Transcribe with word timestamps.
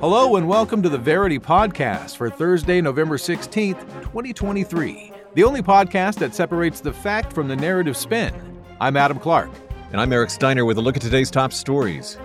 Hello 0.00 0.36
and 0.36 0.48
welcome 0.48 0.82
to 0.82 0.88
the 0.88 0.96
Verity 0.96 1.38
Podcast 1.38 2.16
for 2.16 2.30
Thursday, 2.30 2.80
November 2.80 3.18
16th, 3.18 3.78
2023. 4.00 5.12
The 5.34 5.44
only 5.44 5.60
podcast 5.60 6.14
that 6.20 6.34
separates 6.34 6.80
the 6.80 6.94
fact 6.94 7.34
from 7.34 7.46
the 7.46 7.56
narrative 7.56 7.94
spin. 7.94 8.32
I'm 8.80 8.96
Adam 8.96 9.18
Clark. 9.18 9.50
And 9.92 10.00
I'm 10.00 10.14
Eric 10.14 10.30
Steiner 10.30 10.64
with 10.64 10.78
a 10.78 10.80
look 10.80 10.96
at 10.96 11.02
today's 11.02 11.30
top 11.30 11.52
stories. 11.52 12.16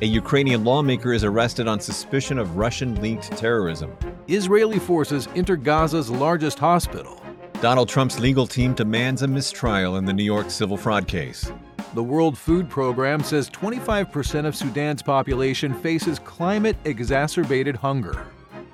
A 0.00 0.06
Ukrainian 0.06 0.62
lawmaker 0.62 1.12
is 1.12 1.24
arrested 1.24 1.66
on 1.66 1.80
suspicion 1.80 2.38
of 2.38 2.56
Russian 2.56 2.94
linked 3.00 3.36
terrorism. 3.36 3.96
Israeli 4.28 4.78
forces 4.78 5.26
enter 5.34 5.56
Gaza's 5.56 6.08
largest 6.08 6.60
hospital. 6.60 7.21
Donald 7.62 7.88
Trump's 7.88 8.18
legal 8.18 8.44
team 8.44 8.74
demands 8.74 9.22
a 9.22 9.28
mistrial 9.28 9.94
in 9.94 10.04
the 10.04 10.12
New 10.12 10.24
York 10.24 10.50
civil 10.50 10.76
fraud 10.76 11.06
case. 11.06 11.52
The 11.94 12.02
World 12.02 12.36
Food 12.36 12.68
Program 12.68 13.22
says 13.22 13.48
25% 13.50 14.46
of 14.46 14.56
Sudan's 14.56 15.00
population 15.00 15.72
faces 15.72 16.18
climate 16.18 16.76
exacerbated 16.84 17.76
hunger. 17.76 18.26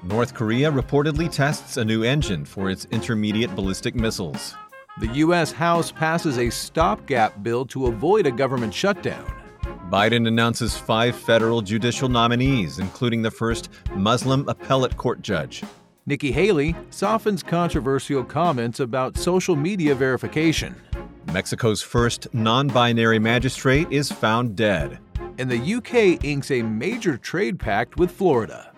North 0.05 0.33
Korea 0.33 0.73
reportedly 0.73 1.31
tests 1.31 1.77
a 1.77 1.85
new 1.85 2.03
engine 2.03 2.47
for 2.47 2.71
its 2.71 2.87
intermediate 2.87 3.55
ballistic 3.55 3.95
missiles. 3.95 4.55
The 5.01 5.09
U.S. 5.17 5.53
House 5.53 5.93
passes 5.93 6.39
a 6.39 6.49
stopgap 6.49 7.43
bill 7.43 7.67
to 7.67 7.89
avoid 7.89 8.25
a 8.25 8.31
government 8.31 8.73
shutdown. 8.73 9.31
Biden 9.91 10.27
announces 10.27 10.79
five 10.79 11.15
federal 11.15 11.61
judicial 11.61 12.09
nominees, 12.09 12.79
including 12.79 13.21
the 13.21 13.31
first 13.31 13.69
Muslim 13.95 14.49
appellate 14.49 14.97
court 14.97 15.21
judge. 15.21 15.63
Nikki 16.09 16.33
Haley 16.33 16.75
softens 16.89 17.43
controversial 17.43 18.25
comments 18.25 18.81
about 18.81 19.19
social 19.19 19.55
media 19.55 19.95
verification. 19.95 20.75
Mexico's 21.35 21.83
first 21.83 22.27
non 22.33 22.67
binary 22.69 23.19
magistrate 23.19 23.87
is 23.91 24.11
found 24.11 24.57
dead. 24.57 25.01
And 25.37 25.51
the 25.51 25.75
UK 25.75 26.25
inks 26.25 26.51
a 26.51 26.63
major 26.63 27.19
trade 27.19 27.59
pact 27.59 27.99
with 27.99 28.11
Florida. 28.11 28.73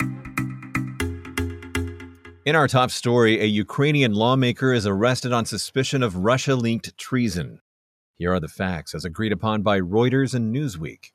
In 2.45 2.57
our 2.57 2.67
top 2.67 2.91
story, 2.91 3.41
a 3.41 3.45
Ukrainian 3.45 4.13
lawmaker 4.13 4.73
is 4.73 4.85
arrested 4.85 5.33
on 5.33 5.45
suspicion 5.45 6.03
of 6.03 6.17
Russia 6.17 6.57
linked 6.57 6.99
treason. 6.99 7.61
Here 8.17 8.33
are 8.33 8.41
the 8.41 8.49
facts 8.49 8.93
as 8.93 9.05
agreed 9.05 9.31
upon 9.31 9.63
by 9.63 9.79
Reuters 9.79 10.35
and 10.35 10.53
Newsweek. 10.53 11.13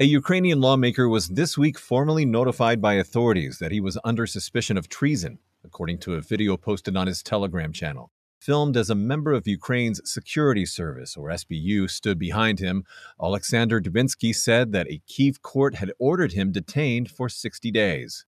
A 0.00 0.06
Ukrainian 0.06 0.60
lawmaker 0.60 1.08
was 1.08 1.28
this 1.28 1.56
week 1.56 1.78
formally 1.78 2.24
notified 2.24 2.82
by 2.82 2.94
authorities 2.94 3.60
that 3.60 3.70
he 3.70 3.80
was 3.80 3.96
under 4.02 4.26
suspicion 4.26 4.76
of 4.76 4.88
treason, 4.88 5.38
according 5.64 5.98
to 5.98 6.14
a 6.14 6.20
video 6.20 6.56
posted 6.56 6.96
on 6.96 7.06
his 7.06 7.22
Telegram 7.22 7.72
channel. 7.72 8.10
Filmed 8.40 8.76
as 8.76 8.90
a 8.90 8.96
member 8.96 9.32
of 9.32 9.46
Ukraine's 9.46 10.00
security 10.04 10.66
service, 10.66 11.16
or 11.16 11.28
SBU, 11.28 11.88
stood 11.88 12.18
behind 12.18 12.58
him, 12.58 12.82
Alexander 13.22 13.80
Dubinsky 13.80 14.34
said 14.34 14.72
that 14.72 14.90
a 14.90 15.00
Kiev 15.06 15.42
court 15.42 15.76
had 15.76 15.92
ordered 16.00 16.32
him 16.32 16.50
detained 16.50 17.08
for 17.08 17.28
60 17.28 17.70
days. 17.70 18.26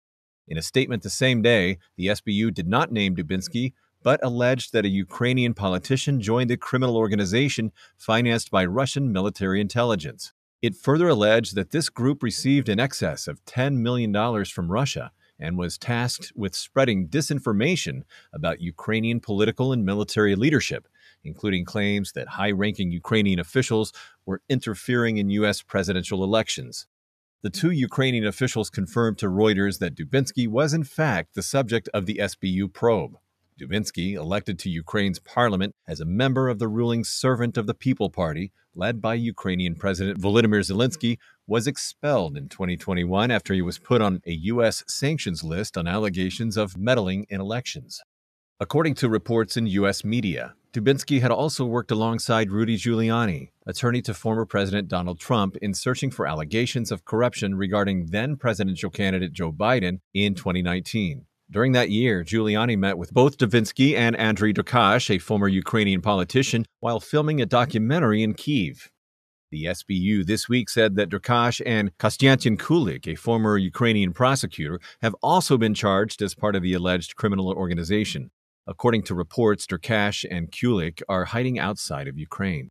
In 0.47 0.57
a 0.57 0.63
statement 0.63 1.03
the 1.03 1.11
same 1.11 1.43
day, 1.43 1.77
the 1.95 2.07
SBU 2.07 2.55
did 2.55 2.67
not 2.67 2.91
name 2.91 3.15
Dubinsky, 3.15 3.73
but 4.01 4.19
alleged 4.23 4.73
that 4.73 4.85
a 4.85 4.89
Ukrainian 4.89 5.53
politician 5.53 6.21
joined 6.21 6.49
a 6.49 6.57
criminal 6.57 6.97
organization 6.97 7.71
financed 7.99 8.49
by 8.49 8.65
Russian 8.65 9.11
military 9.11 9.61
intelligence. 9.61 10.33
It 10.61 10.75
further 10.75 11.09
alleged 11.09 11.55
that 11.55 11.71
this 11.71 11.89
group 11.89 12.21
received 12.21 12.69
in 12.69 12.79
excess 12.79 13.27
of 13.27 13.43
$10 13.45 13.77
million 13.77 14.45
from 14.45 14.71
Russia 14.71 15.11
and 15.39 15.57
was 15.57 15.79
tasked 15.79 16.31
with 16.35 16.53
spreading 16.53 17.07
disinformation 17.07 18.03
about 18.31 18.61
Ukrainian 18.61 19.19
political 19.19 19.73
and 19.73 19.83
military 19.83 20.35
leadership, 20.35 20.87
including 21.23 21.65
claims 21.65 22.11
that 22.11 22.27
high 22.27 22.51
ranking 22.51 22.91
Ukrainian 22.91 23.39
officials 23.39 23.91
were 24.23 24.43
interfering 24.49 25.17
in 25.17 25.31
U.S. 25.31 25.63
presidential 25.63 26.23
elections. 26.23 26.85
The 27.41 27.49
two 27.49 27.71
Ukrainian 27.71 28.27
officials 28.27 28.69
confirmed 28.69 29.17
to 29.17 29.25
Reuters 29.25 29.79
that 29.79 29.95
Dubinsky 29.95 30.47
was, 30.47 30.75
in 30.75 30.83
fact, 30.83 31.33
the 31.33 31.41
subject 31.41 31.89
of 31.91 32.05
the 32.05 32.19
SBU 32.21 32.71
probe. 32.71 33.17
Dubinsky, 33.61 34.13
elected 34.15 34.57
to 34.59 34.69
Ukraine's 34.69 35.19
parliament 35.19 35.75
as 35.87 35.99
a 35.99 36.05
member 36.05 36.49
of 36.49 36.57
the 36.57 36.67
ruling 36.67 37.03
Servant 37.03 37.57
of 37.57 37.67
the 37.67 37.75
People 37.75 38.09
Party, 38.09 38.51
led 38.73 39.01
by 39.01 39.13
Ukrainian 39.13 39.75
President 39.75 40.19
Volodymyr 40.19 40.61
Zelensky, 40.61 41.17
was 41.45 41.67
expelled 41.67 42.35
in 42.37 42.49
2021 42.49 43.29
after 43.29 43.53
he 43.53 43.61
was 43.61 43.77
put 43.77 44.01
on 44.01 44.21
a 44.25 44.31
U.S. 44.31 44.83
sanctions 44.87 45.43
list 45.43 45.77
on 45.77 45.87
allegations 45.87 46.57
of 46.57 46.77
meddling 46.77 47.27
in 47.29 47.39
elections. 47.39 48.01
According 48.59 48.95
to 48.95 49.09
reports 49.09 49.57
in 49.57 49.67
U.S. 49.67 50.03
media, 50.03 50.55
Dubinsky 50.73 51.21
had 51.21 51.31
also 51.31 51.65
worked 51.65 51.91
alongside 51.91 52.49
Rudy 52.49 52.77
Giuliani, 52.77 53.49
attorney 53.67 54.01
to 54.03 54.13
former 54.13 54.45
President 54.45 54.87
Donald 54.87 55.19
Trump, 55.19 55.57
in 55.57 55.73
searching 55.73 56.09
for 56.09 56.25
allegations 56.25 56.91
of 56.91 57.03
corruption 57.03 57.55
regarding 57.55 58.07
then 58.07 58.37
presidential 58.37 58.89
candidate 58.89 59.33
Joe 59.33 59.51
Biden 59.51 59.99
in 60.13 60.33
2019. 60.33 61.25
During 61.51 61.73
that 61.73 61.89
year, 61.89 62.23
Giuliani 62.23 62.77
met 62.77 62.97
with 62.97 63.13
both 63.13 63.37
Dubinsky 63.37 63.93
and 63.93 64.15
Andriy 64.15 64.55
Derkach, 64.55 65.09
a 65.09 65.19
former 65.19 65.49
Ukrainian 65.49 65.99
politician, 65.99 66.65
while 66.79 67.01
filming 67.01 67.41
a 67.41 67.45
documentary 67.45 68.23
in 68.23 68.35
Kiev. 68.35 68.89
The 69.51 69.65
SBU 69.65 70.25
this 70.25 70.47
week 70.47 70.69
said 70.69 70.95
that 70.95 71.09
Derkach 71.09 71.61
and 71.65 71.91
Konstantin 71.97 72.55
Kulik, 72.55 73.05
a 73.05 73.15
former 73.15 73.57
Ukrainian 73.57 74.13
prosecutor, 74.13 74.79
have 75.01 75.13
also 75.21 75.57
been 75.57 75.73
charged 75.73 76.21
as 76.21 76.33
part 76.33 76.55
of 76.55 76.63
the 76.63 76.73
alleged 76.73 77.17
criminal 77.17 77.49
organization. 77.49 78.31
According 78.65 79.03
to 79.03 79.13
reports, 79.13 79.67
Derkach 79.67 80.23
and 80.31 80.53
Kulik 80.53 81.01
are 81.09 81.25
hiding 81.25 81.59
outside 81.59 82.07
of 82.07 82.17
Ukraine. 82.17 82.69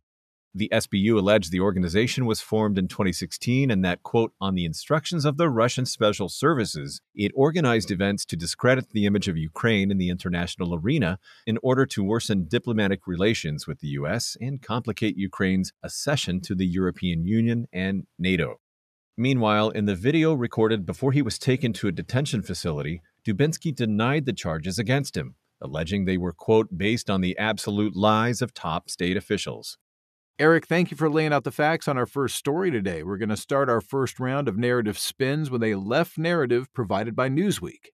The 0.53 0.67
SBU 0.73 1.17
alleged 1.17 1.49
the 1.49 1.61
organization 1.61 2.25
was 2.25 2.41
formed 2.41 2.77
in 2.77 2.89
2016 2.89 3.71
and 3.71 3.85
that, 3.85 4.03
quote, 4.03 4.33
on 4.41 4.53
the 4.53 4.65
instructions 4.65 5.23
of 5.23 5.37
the 5.37 5.49
Russian 5.49 5.85
Special 5.85 6.27
Services, 6.27 6.99
it 7.15 7.31
organized 7.35 7.89
events 7.89 8.25
to 8.25 8.35
discredit 8.35 8.89
the 8.89 9.05
image 9.05 9.29
of 9.29 9.37
Ukraine 9.37 9.91
in 9.91 9.97
the 9.97 10.09
international 10.09 10.75
arena 10.75 11.19
in 11.47 11.57
order 11.63 11.85
to 11.85 12.03
worsen 12.03 12.49
diplomatic 12.49 13.07
relations 13.07 13.65
with 13.65 13.79
the 13.79 13.87
U.S. 13.99 14.35
and 14.41 14.61
complicate 14.61 15.15
Ukraine's 15.15 15.71
accession 15.83 16.41
to 16.41 16.53
the 16.53 16.67
European 16.67 17.23
Union 17.23 17.67
and 17.71 18.05
NATO. 18.19 18.59
Meanwhile, 19.15 19.69
in 19.69 19.85
the 19.85 19.95
video 19.95 20.33
recorded 20.33 20.85
before 20.85 21.13
he 21.13 21.21
was 21.21 21.39
taken 21.39 21.71
to 21.73 21.87
a 21.87 21.93
detention 21.93 22.41
facility, 22.41 23.01
Dubinsky 23.25 23.73
denied 23.73 24.25
the 24.25 24.33
charges 24.33 24.77
against 24.77 25.15
him, 25.15 25.35
alleging 25.61 26.03
they 26.03 26.17
were, 26.17 26.33
quote, 26.33 26.77
based 26.77 27.09
on 27.09 27.21
the 27.21 27.37
absolute 27.37 27.95
lies 27.95 28.41
of 28.41 28.53
top 28.53 28.89
state 28.89 29.15
officials. 29.15 29.77
Eric, 30.41 30.65
thank 30.65 30.89
you 30.89 30.97
for 30.97 31.07
laying 31.07 31.33
out 31.33 31.43
the 31.43 31.51
facts 31.51 31.87
on 31.87 31.99
our 31.99 32.07
first 32.07 32.35
story 32.35 32.71
today. 32.71 33.03
We're 33.03 33.17
going 33.17 33.29
to 33.29 33.37
start 33.37 33.69
our 33.69 33.79
first 33.79 34.19
round 34.19 34.47
of 34.47 34.57
narrative 34.57 34.97
spins 34.97 35.51
with 35.51 35.61
a 35.61 35.75
left 35.75 36.17
narrative 36.17 36.73
provided 36.73 37.15
by 37.15 37.29
Newsweek. 37.29 37.89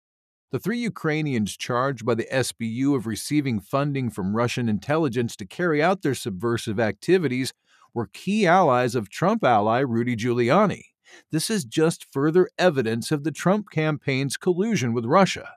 The 0.52 0.58
three 0.58 0.76
Ukrainians 0.76 1.56
charged 1.56 2.04
by 2.04 2.16
the 2.16 2.28
SBU 2.30 2.94
of 2.94 3.06
receiving 3.06 3.60
funding 3.60 4.10
from 4.10 4.36
Russian 4.36 4.68
intelligence 4.68 5.36
to 5.36 5.46
carry 5.46 5.82
out 5.82 6.02
their 6.02 6.14
subversive 6.14 6.78
activities 6.78 7.54
were 7.94 8.10
key 8.12 8.46
allies 8.46 8.94
of 8.94 9.08
Trump 9.08 9.42
ally 9.42 9.78
Rudy 9.78 10.14
Giuliani. 10.14 10.82
This 11.30 11.48
is 11.48 11.64
just 11.64 12.12
further 12.12 12.50
evidence 12.58 13.10
of 13.10 13.24
the 13.24 13.32
Trump 13.32 13.70
campaign's 13.70 14.36
collusion 14.36 14.92
with 14.92 15.06
Russia. 15.06 15.52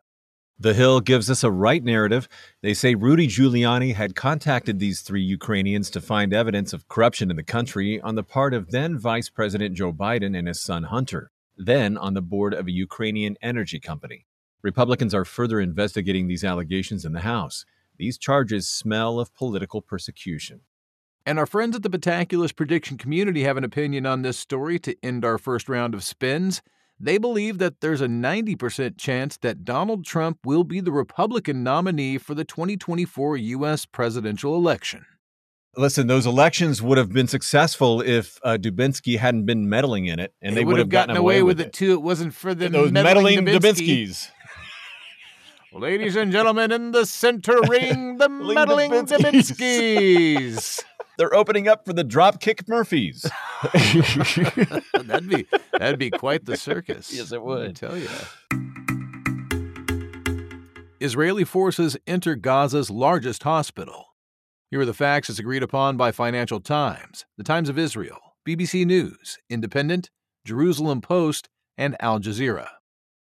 The 0.59 0.73
Hill 0.73 1.01
gives 1.01 1.29
us 1.29 1.43
a 1.43 1.51
right 1.51 1.83
narrative. 1.83 2.27
They 2.63 2.73
say 2.73 2.95
Rudy 2.95 3.27
Giuliani 3.27 3.93
had 3.93 4.15
contacted 4.15 4.79
these 4.79 5.01
three 5.01 5.21
Ukrainians 5.21 5.91
to 5.91 6.01
find 6.01 6.33
evidence 6.33 6.73
of 6.73 6.87
corruption 6.87 7.29
in 7.29 7.35
the 7.35 7.43
country 7.43 8.01
on 8.01 8.15
the 8.15 8.23
part 8.23 8.55
of 8.55 8.71
then 8.71 8.97
Vice 8.97 9.29
President 9.29 9.75
Joe 9.75 9.93
Biden 9.93 10.35
and 10.35 10.47
his 10.47 10.59
son 10.59 10.85
Hunter, 10.85 11.29
then 11.57 11.95
on 11.95 12.15
the 12.15 12.23
board 12.23 12.55
of 12.55 12.65
a 12.65 12.71
Ukrainian 12.71 13.37
energy 13.39 13.79
company. 13.79 14.25
Republicans 14.63 15.13
are 15.13 15.25
further 15.25 15.59
investigating 15.59 16.27
these 16.27 16.43
allegations 16.43 17.05
in 17.05 17.11
the 17.13 17.19
House. 17.19 17.63
These 17.97 18.17
charges 18.17 18.67
smell 18.67 19.19
of 19.19 19.35
political 19.35 19.83
persecution. 19.83 20.61
And 21.23 21.37
our 21.37 21.45
friends 21.45 21.75
at 21.75 21.83
the 21.83 21.89
Metaculus 21.89 22.55
prediction 22.55 22.97
community 22.97 23.43
have 23.43 23.57
an 23.57 23.63
opinion 23.63 24.07
on 24.07 24.23
this 24.23 24.39
story 24.39 24.79
to 24.79 24.95
end 25.03 25.23
our 25.23 25.37
first 25.37 25.69
round 25.69 25.93
of 25.93 26.03
spins. 26.03 26.63
They 26.99 27.19
believe 27.19 27.59
that 27.59 27.81
there's 27.81 28.01
a 28.01 28.07
90% 28.07 28.97
chance 28.97 29.37
that 29.37 29.63
Donald 29.63 30.03
Trump 30.03 30.39
will 30.43 30.63
be 30.63 30.79
the 30.79 30.91
Republican 30.91 31.63
nominee 31.63 32.17
for 32.17 32.33
the 32.33 32.43
2024 32.43 33.37
U.S. 33.37 33.85
presidential 33.85 34.55
election. 34.55 35.05
Listen, 35.75 36.07
those 36.07 36.25
elections 36.25 36.81
would 36.81 36.97
have 36.97 37.13
been 37.13 37.27
successful 37.27 38.01
if 38.01 38.39
uh, 38.43 38.57
Dubinsky 38.59 39.19
hadn't 39.19 39.45
been 39.45 39.69
meddling 39.69 40.07
in 40.07 40.19
it, 40.19 40.33
and 40.41 40.55
they, 40.55 40.61
they 40.61 40.65
would 40.65 40.79
have 40.79 40.89
gotten, 40.89 41.09
gotten 41.09 41.21
away, 41.21 41.35
away, 41.35 41.43
with 41.43 41.61
it. 41.61 41.71
too. 41.71 41.93
It 41.93 42.01
wasn't 42.01 42.33
for 42.33 42.55
the 42.55 42.67
those 42.67 42.91
meddling, 42.91 43.45
meddling 43.45 43.61
Dubinsky. 43.61 44.07
Dubinskys. 44.07 44.31
Ladies 45.73 46.15
and 46.15 46.31
gentlemen, 46.31 46.71
in 46.71 46.93
the 46.93 47.05
center 47.05 47.61
ring, 47.69 48.17
the 48.17 48.27
meddling. 48.27 48.89
Dubinskys. 48.89 50.83
They're 51.17 51.33
opening 51.33 51.67
up 51.67 51.85
for 51.85 51.93
the 51.93 52.05
Dropkick 52.05 52.67
Murphys. 52.67 53.23
that'd 55.03 55.27
be 55.27 55.47
that'd 55.73 55.99
be 55.99 56.11
quite 56.11 56.45
the 56.45 56.55
circus. 56.55 57.11
Yes, 57.13 57.31
it 57.31 57.41
would. 57.41 57.69
I 57.69 57.71
tell 57.73 57.97
you. 57.97 58.07
Israeli 60.99 61.43
forces 61.43 61.97
enter 62.05 62.35
Gaza's 62.35 62.89
largest 62.89 63.43
hospital. 63.43 64.05
Here 64.69 64.81
are 64.81 64.85
the 64.85 64.93
facts 64.93 65.29
as 65.29 65.39
agreed 65.39 65.63
upon 65.63 65.97
by 65.97 66.11
Financial 66.11 66.59
Times, 66.59 67.25
The 67.37 67.43
Times 67.43 67.69
of 67.69 67.79
Israel, 67.79 68.19
BBC 68.47 68.85
News, 68.85 69.37
Independent, 69.49 70.09
Jerusalem 70.45 71.01
Post, 71.01 71.49
and 71.77 71.95
Al 71.99 72.19
Jazeera. 72.19 72.67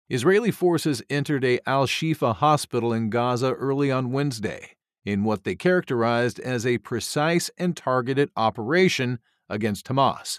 Israeli 0.09 0.51
forces 0.51 1.03
entered 1.09 1.45
a 1.45 1.61
Al 1.67 1.87
Shifa 1.87 2.35
hospital 2.35 2.93
in 2.93 3.09
Gaza 3.09 3.53
early 3.53 3.91
on 3.91 4.11
Wednesday 4.11 4.77
in 5.05 5.25
what 5.25 5.45
they 5.45 5.55
characterized 5.55 6.39
as 6.41 6.67
a 6.67 6.79
precise 6.79 7.51
and 7.59 7.77
targeted 7.77 8.31
operation 8.37 9.19
against 9.49 9.87
Hamas. 9.87 10.39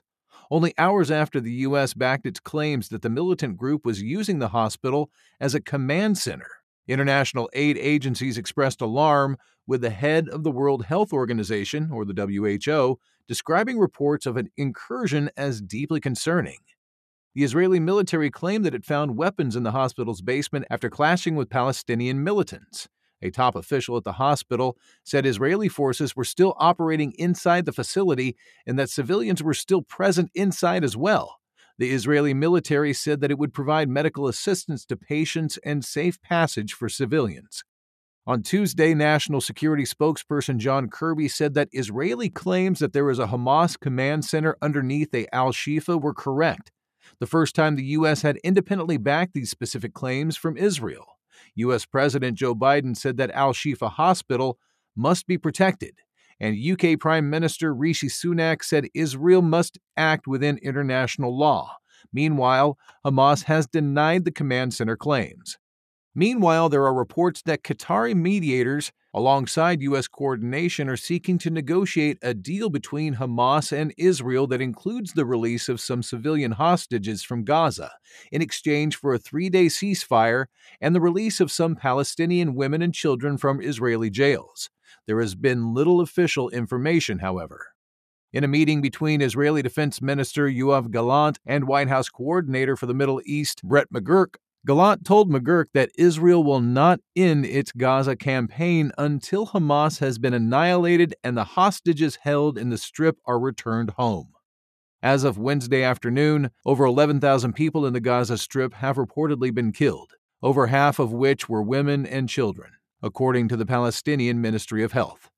Only 0.50 0.74
hours 0.78 1.10
after 1.10 1.40
the 1.40 1.52
U.S. 1.52 1.94
backed 1.94 2.26
its 2.26 2.40
claims 2.40 2.90
that 2.90 3.02
the 3.02 3.10
militant 3.10 3.58
group 3.58 3.86
was 3.86 4.02
using 4.02 4.40
the 4.40 4.50
hospital 4.50 5.10
as 5.40 5.56
a 5.56 5.62
command 5.62 6.18
center, 6.18 6.50
international 6.88 7.50
aid 7.54 7.78
agencies 7.78 8.38
expressed 8.38 8.82
alarm 8.82 9.38
with 9.66 9.82
the 9.82 9.90
head 9.90 10.28
of 10.28 10.44
the 10.44 10.52
World 10.52 10.86
Health 10.86 11.14
Organization, 11.14 11.90
or 11.92 12.04
the 12.04 12.14
WHO, 12.14 13.00
describing 13.28 13.80
reports 13.80 14.26
of 14.26 14.36
an 14.36 14.50
incursion 14.58 15.30
as 15.38 15.62
deeply 15.62 16.02
concerning. 16.02 16.58
The 17.34 17.44
Israeli 17.46 17.80
military 17.80 18.30
claimed 18.30 18.66
that 18.66 18.76
it 18.76 18.84
found 18.84 19.16
weapons 19.16 19.56
in 19.56 19.64
the 19.64 19.72
hospital's 19.72 20.22
basement 20.22 20.66
after 20.70 20.90
clashing 20.90 21.36
with 21.36 21.50
Palestinian 21.50 22.26
militants. 22.26 22.90
A 23.22 23.30
top 23.30 23.56
official 23.56 23.98
at 23.98 24.04
the 24.04 24.14
hospital 24.14 24.78
said 25.04 25.26
Israeli 25.26 25.70
forces 25.70 26.16
were 26.16 26.24
still 26.24 26.56
operating 26.58 27.14
inside 27.18 27.66
the 27.66 27.72
facility 27.72 28.36
and 28.66 28.80
that 28.80 28.90
civilians 28.90 29.44
were 29.44 29.54
still 29.54 29.82
present 29.82 30.32
inside 30.34 30.84
as 30.84 30.98
well. 30.98 31.38
The 31.78 31.92
Israeli 31.92 32.34
military 32.34 32.94
said 32.94 33.22
that 33.22 33.32
it 33.32 33.40
would 33.40 33.54
provide 33.54 33.90
medical 33.90 34.28
assistance 34.28 34.86
to 34.86 34.96
patients 34.96 35.58
and 35.64 35.84
safe 35.84 36.22
passage 36.22 36.74
for 36.74 36.90
civilians. 36.90 37.64
On 38.28 38.44
Tuesday, 38.44 38.94
National 38.94 39.42
Security 39.42 39.84
spokesperson 39.84 40.58
John 40.58 40.90
Kirby 40.90 41.28
said 41.28 41.56
that 41.56 41.70
Israeli 41.72 42.30
claims 42.30 42.78
that 42.78 42.94
there 42.94 43.10
is 43.10 43.18
a 43.18 43.28
Hamas 43.28 43.80
command 43.80 44.26
center 44.26 44.58
underneath 44.62 45.14
a 45.16 45.34
Al 45.34 45.52
Shifa 45.52 46.00
were 46.00 46.14
correct. 46.14 46.72
The 47.20 47.26
first 47.26 47.56
time 47.56 47.76
the 47.76 47.84
U.S. 47.84 48.22
had 48.22 48.38
independently 48.44 48.98
backed 48.98 49.34
these 49.34 49.50
specific 49.50 49.96
claims 49.96 50.38
from 50.38 50.56
Israel. 50.56 51.11
U.S. 51.56 51.86
President 51.86 52.38
Joe 52.38 52.56
Biden 52.56 52.96
said 52.96 53.18
that 53.18 53.32
Al 53.32 53.54
Shifa 53.54 53.90
Hospital 53.90 54.58
must 54.96 55.28
be 55.28 55.38
protected, 55.38 55.96
and 56.40 56.58
UK 56.58 57.00
Prime 57.00 57.30
Minister 57.30 57.74
Rishi 57.74 58.08
Sunak 58.08 58.64
said 58.64 58.88
Israel 58.94 59.42
must 59.42 59.78
act 59.96 60.28
within 60.28 60.58
international 60.60 61.38
law. 61.38 61.78
Meanwhile, 62.14 62.78
Hamas 63.06 63.44
has 63.44 63.68
denied 63.68 64.26
the 64.26 64.32
command 64.32 64.74
center 64.74 64.98
claims. 64.98 65.58
Meanwhile, 66.14 66.70
there 66.70 66.86
are 66.86 66.94
reports 66.94 67.42
that 67.44 67.64
Qatari 67.64 68.16
mediators, 68.16 68.92
alongside 69.14 69.82
U.S. 69.82 70.08
coordination, 70.08 70.88
are 70.90 70.98
seeking 70.98 71.38
to 71.40 71.50
negotiate 71.50 72.18
a 72.22 72.34
deal 72.34 72.70
between 72.70 73.16
Hamas 73.16 73.72
and 73.72 73.94
Israel 73.98 74.48
that 74.48 74.62
includes 74.62 75.14
the 75.14 75.26
release 75.26 75.70
of 75.70 75.82
some 75.82 76.04
civilian 76.04 76.54
hostages 76.54 77.24
from 77.24 77.44
Gaza 77.44 77.92
in 78.32 78.42
exchange 78.42 78.96
for 78.96 79.14
a 79.14 79.20
three 79.20 79.50
day 79.50 79.66
ceasefire 79.66 80.46
and 80.80 80.96
the 80.96 81.02
release 81.02 81.40
of 81.40 81.52
some 81.52 81.76
Palestinian 81.76 82.56
women 82.56 82.82
and 82.82 82.94
children 82.94 83.38
from 83.38 83.62
Israeli 83.62 84.10
jails. 84.10 84.70
There 85.08 85.20
has 85.22 85.36
been 85.36 85.74
little 85.74 86.02
official 86.02 86.50
information, 86.50 87.20
however. 87.20 87.68
In 88.34 88.46
a 88.46 88.48
meeting 88.48 88.82
between 88.82 89.22
Israeli 89.22 89.62
Defense 89.62 90.02
Minister 90.02 90.48
Yoav 90.48 90.90
Gallant 90.90 91.40
and 91.46 91.68
White 91.68 91.90
House 91.90 92.08
Coordinator 92.08 92.78
for 92.78 92.86
the 92.86 92.94
Middle 92.94 93.22
East, 93.26 93.62
Brett 93.62 93.92
McGurk, 93.94 94.36
Gallant 94.66 95.04
told 95.04 95.32
McGurk 95.32 95.66
that 95.74 95.90
Israel 95.98 96.44
will 96.44 96.62
not 96.62 97.00
end 97.16 97.46
its 97.46 97.72
Gaza 97.72 98.16
campaign 98.16 98.92
until 98.96 99.48
Hamas 99.48 100.00
has 100.00 100.20
been 100.20 100.36
annihilated 100.36 101.16
and 101.24 101.36
the 101.36 101.44
hostages 101.44 102.18
held 102.18 102.60
in 102.60 102.70
the 102.70 102.78
Strip 102.78 103.18
are 103.26 103.40
returned 103.40 103.92
home. 103.92 104.34
As 105.02 105.24
of 105.24 105.40
Wednesday 105.40 105.82
afternoon, 105.82 106.52
over 106.64 106.86
11,000 106.86 107.54
people 107.54 107.88
in 107.88 107.94
the 107.94 108.00
Gaza 108.00 108.38
Strip 108.38 108.76
have 108.76 108.98
reportedly 108.98 109.52
been 109.52 109.72
killed, 109.72 110.14
over 110.44 110.68
half 110.68 111.00
of 111.00 111.12
which 111.12 111.50
were 111.50 111.64
women 111.64 112.06
and 112.06 112.30
children, 112.30 112.74
according 113.02 113.48
to 113.48 113.58
the 113.58 113.66
Palestinian 113.66 114.42
Ministry 114.42 114.84
of 114.84 114.92
Health. 114.92 115.32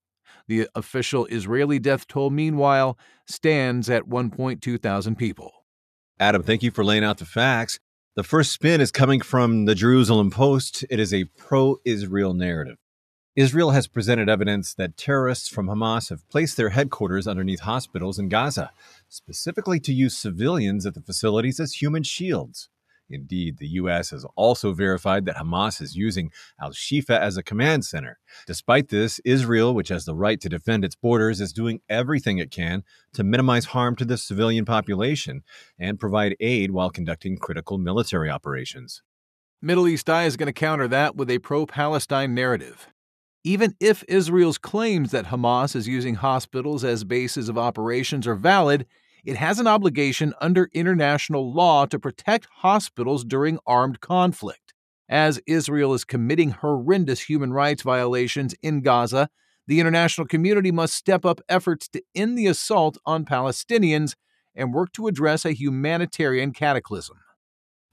The 0.50 0.68
official 0.76 1.28
Israeli 1.28 1.80
death 1.80 2.08
toll, 2.08 2.30
meanwhile, 2.30 2.98
stands 3.26 3.90
at 3.90 4.04
1.2 4.04 4.82
thousand 4.82 5.16
people. 5.16 5.54
Adam, 6.20 6.44
thank 6.44 6.62
you 6.62 6.72
for 6.72 6.84
laying 6.84 7.06
out 7.06 7.20
the 7.20 7.26
facts. 7.26 7.80
The 8.16 8.22
first 8.22 8.52
spin 8.52 8.80
is 8.80 8.92
coming 8.92 9.22
from 9.22 9.66
the 9.66 9.74
Jerusalem 9.74 10.30
Post. 10.30 10.86
It 10.92 11.00
is 11.00 11.12
a 11.12 11.24
pro 11.24 11.78
Israel 11.84 12.36
narrative. 12.36 12.78
Israel 13.36 13.72
has 13.72 13.88
presented 13.88 14.30
evidence 14.30 14.76
that 14.76 14.98
terrorists 14.98 15.48
from 15.48 15.66
Hamas 15.66 16.12
have 16.12 16.30
placed 16.30 16.56
their 16.56 16.70
headquarters 16.70 17.28
underneath 17.28 17.62
hospitals 17.62 18.20
in 18.20 18.30
Gaza, 18.30 18.72
specifically 19.10 19.80
to 19.80 19.92
use 19.92 20.16
civilians 20.16 20.86
at 20.86 20.94
the 20.94 21.02
facilities 21.02 21.60
as 21.60 21.82
human 21.82 22.04
shields. 22.04 22.70
Indeed, 23.10 23.58
the 23.58 23.68
U.S. 23.68 24.10
has 24.12 24.26
also 24.36 24.74
verified 24.74 25.26
that 25.26 25.36
Hamas 25.36 25.82
is 25.82 25.96
using 25.96 26.32
al 26.62 26.72
Shifa 26.72 27.20
as 27.20 27.38
a 27.38 27.44
command 27.44 27.86
center. 27.86 28.20
Despite 28.48 28.90
this, 28.90 29.20
Israel, 29.26 29.74
which 29.74 29.90
has 29.90 30.06
the 30.06 30.16
right 30.16 30.40
to 30.42 30.50
defend 30.50 30.84
its 30.84 30.96
borders, 30.96 31.42
is 31.42 31.54
doing 31.54 31.82
everything 31.90 32.38
it 32.38 32.52
can 32.52 32.84
to 33.14 33.24
minimize 33.24 33.66
harm 33.66 33.96
to 33.98 34.06
the 34.06 34.18
civilian 34.18 34.66
population 34.66 35.44
and 35.78 36.00
provide 36.00 36.36
aid 36.40 36.72
while 36.72 36.90
conducting 36.90 37.38
critical 37.38 37.78
military 37.78 38.30
operations. 38.30 39.04
Middle 39.62 39.88
East 39.88 40.10
Eye 40.10 40.26
is 40.26 40.36
going 40.36 40.48
to 40.48 40.54
counter 40.54 40.88
that 40.90 41.16
with 41.16 41.30
a 41.30 41.40
pro 41.40 41.66
Palestine 41.66 42.34
narrative. 42.34 42.88
Even 43.46 43.76
if 43.80 44.04
Israel's 44.08 44.58
claims 44.58 45.12
that 45.12 45.26
Hamas 45.26 45.76
is 45.76 45.88
using 45.88 46.16
hospitals 46.16 46.84
as 46.84 47.04
bases 47.04 47.50
of 47.50 47.58
operations 47.58 48.26
are 48.26 48.36
valid, 48.36 48.86
it 49.26 49.38
has 49.38 49.60
an 49.60 49.68
obligation 49.68 50.34
under 50.42 50.70
international 50.74 51.54
law 51.54 51.86
to 51.86 52.00
protect 52.00 52.48
hospitals 52.58 53.24
during 53.24 53.60
armed 53.66 54.00
conflict. 54.00 54.74
As 55.10 55.40
Israel 55.48 55.94
is 55.94 56.04
committing 56.04 56.52
horrendous 56.52 57.22
human 57.22 57.54
rights 57.54 57.84
violations 57.84 58.56
in 58.62 58.82
Gaza, 58.82 59.30
the 59.68 59.80
international 59.80 60.28
community 60.28 60.72
must 60.72 60.94
step 60.94 61.26
up 61.26 61.40
efforts 61.48 61.88
to 61.90 62.02
end 62.14 62.38
the 62.38 62.48
assault 62.48 62.98
on 63.06 63.26
Palestinians 63.26 64.16
and 64.56 64.74
work 64.74 64.92
to 64.94 65.08
address 65.08 65.46
a 65.46 65.54
humanitarian 65.54 66.52
cataclysm. 66.52 67.18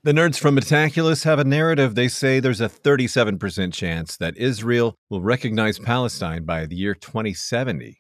The 0.03 0.13
nerds 0.13 0.39
from 0.39 0.57
Metaculus 0.57 1.25
have 1.25 1.39
a 1.39 1.45
narrative. 1.45 1.95
They 1.95 2.09
say 2.09 2.41
there's 2.41 2.61
a 2.61 2.71
37% 2.71 3.73
chance 3.73 4.17
that 4.17 4.37
Israel 4.39 4.97
will 5.11 5.21
recognize 5.21 5.79
Palestine 5.79 6.45
by 6.45 6.65
the 6.65 6.75
year 6.75 6.95
2070. 6.95 8.00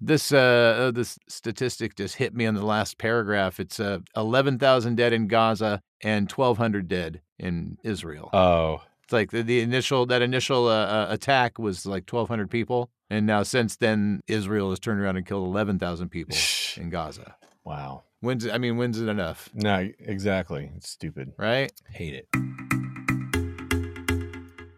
This 0.00 0.32
uh, 0.32 0.38
uh, 0.38 0.90
this 0.90 1.18
statistic 1.28 1.96
just 1.96 2.16
hit 2.16 2.34
me 2.34 2.46
on 2.46 2.54
the 2.54 2.64
last 2.64 2.98
paragraph. 2.98 3.60
It's 3.60 3.78
uh, 3.80 4.00
eleven 4.16 4.58
thousand 4.58 4.96
dead 4.96 5.12
in 5.12 5.28
Gaza 5.28 5.80
and 6.02 6.28
twelve 6.28 6.58
hundred 6.58 6.88
dead 6.88 7.20
in 7.38 7.78
Israel. 7.82 8.30
Oh, 8.32 8.82
it's 9.02 9.12
like 9.12 9.30
the, 9.30 9.42
the 9.42 9.60
initial 9.60 10.06
that 10.06 10.22
initial 10.22 10.68
uh, 10.68 10.86
uh 10.86 11.06
attack 11.10 11.58
was 11.58 11.86
like 11.86 12.06
twelve 12.06 12.28
hundred 12.28 12.50
people, 12.50 12.90
and 13.08 13.26
now 13.26 13.42
since 13.42 13.76
then 13.76 14.20
Israel 14.26 14.70
has 14.70 14.80
turned 14.80 15.00
around 15.00 15.16
and 15.16 15.26
killed 15.26 15.46
eleven 15.46 15.78
thousand 15.78 16.08
people 16.08 16.36
in 16.76 16.90
Gaza. 16.90 17.36
Wow. 17.64 18.02
When's 18.20 18.48
I 18.48 18.58
mean, 18.58 18.76
when's 18.76 19.00
it 19.00 19.08
enough? 19.08 19.48
No, 19.54 19.90
exactly. 19.98 20.70
It's 20.76 20.90
stupid. 20.90 21.32
Right? 21.38 21.72
Hate 21.90 22.14
it. 22.14 22.28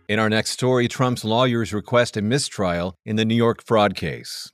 In 0.08 0.20
our 0.20 0.28
next 0.28 0.50
story, 0.50 0.86
Trump's 0.86 1.24
lawyers 1.24 1.72
request 1.72 2.16
a 2.16 2.22
mistrial 2.22 2.96
in 3.04 3.16
the 3.16 3.24
New 3.24 3.34
York 3.34 3.64
fraud 3.64 3.96
case. 3.96 4.52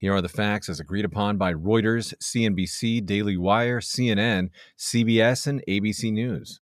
Here 0.00 0.14
are 0.14 0.22
the 0.22 0.28
facts 0.28 0.68
as 0.68 0.78
agreed 0.78 1.04
upon 1.04 1.38
by 1.38 1.52
Reuters, 1.52 2.14
CNBC, 2.22 3.04
Daily 3.04 3.36
Wire, 3.36 3.80
CNN, 3.80 4.50
CBS, 4.78 5.48
and 5.48 5.60
ABC 5.68 6.12
News. 6.12 6.60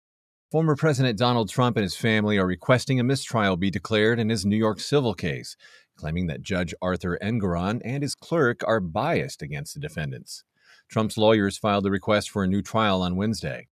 Former 0.50 0.74
President 0.74 1.18
Donald 1.18 1.50
Trump 1.50 1.76
and 1.76 1.82
his 1.82 1.96
family 1.96 2.38
are 2.38 2.46
requesting 2.46 2.98
a 2.98 3.04
mistrial 3.04 3.58
be 3.58 3.70
declared 3.70 4.18
in 4.18 4.30
his 4.30 4.46
New 4.46 4.56
York 4.56 4.80
civil 4.80 5.12
case, 5.12 5.54
claiming 5.98 6.28
that 6.28 6.40
Judge 6.40 6.72
Arthur 6.80 7.18
Engoron 7.22 7.82
and 7.84 8.02
his 8.02 8.14
clerk 8.14 8.62
are 8.66 8.80
biased 8.80 9.42
against 9.42 9.74
the 9.74 9.80
defendants. 9.80 10.42
Trump's 10.88 11.18
lawyers 11.18 11.58
filed 11.58 11.84
a 11.84 11.90
request 11.90 12.30
for 12.30 12.42
a 12.42 12.48
new 12.48 12.62
trial 12.62 13.02
on 13.02 13.16
Wednesday. 13.16 13.68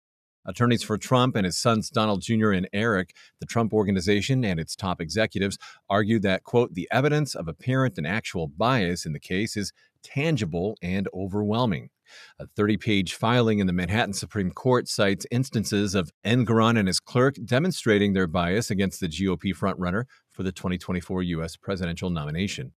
Attorneys 0.48 0.82
for 0.82 0.96
Trump 0.96 1.36
and 1.36 1.44
his 1.44 1.58
sons 1.58 1.90
Donald 1.90 2.22
Jr. 2.22 2.52
and 2.52 2.68
Eric, 2.72 3.14
the 3.38 3.46
Trump 3.46 3.74
Organization, 3.74 4.44
and 4.46 4.58
its 4.58 4.74
top 4.74 4.98
executives 4.98 5.58
argued 5.90 6.22
that, 6.22 6.42
quote, 6.42 6.72
the 6.72 6.88
evidence 6.90 7.34
of 7.34 7.48
apparent 7.48 7.98
and 7.98 8.06
actual 8.06 8.48
bias 8.48 9.04
in 9.04 9.12
the 9.12 9.20
case 9.20 9.58
is 9.58 9.72
tangible 10.02 10.74
and 10.80 11.06
overwhelming. 11.12 11.90
A 12.38 12.46
30 12.46 12.78
page 12.78 13.14
filing 13.14 13.58
in 13.58 13.66
the 13.66 13.72
Manhattan 13.74 14.14
Supreme 14.14 14.50
Court 14.50 14.88
cites 14.88 15.26
instances 15.30 15.94
of 15.94 16.10
Engoron 16.24 16.78
and 16.78 16.88
his 16.88 17.00
clerk 17.00 17.36
demonstrating 17.44 18.14
their 18.14 18.26
bias 18.26 18.70
against 18.70 19.00
the 19.00 19.08
GOP 19.08 19.54
frontrunner 19.54 20.04
for 20.32 20.42
the 20.42 20.52
2024 20.52 21.22
U.S. 21.24 21.56
presidential 21.56 22.08
nomination. 22.08 22.72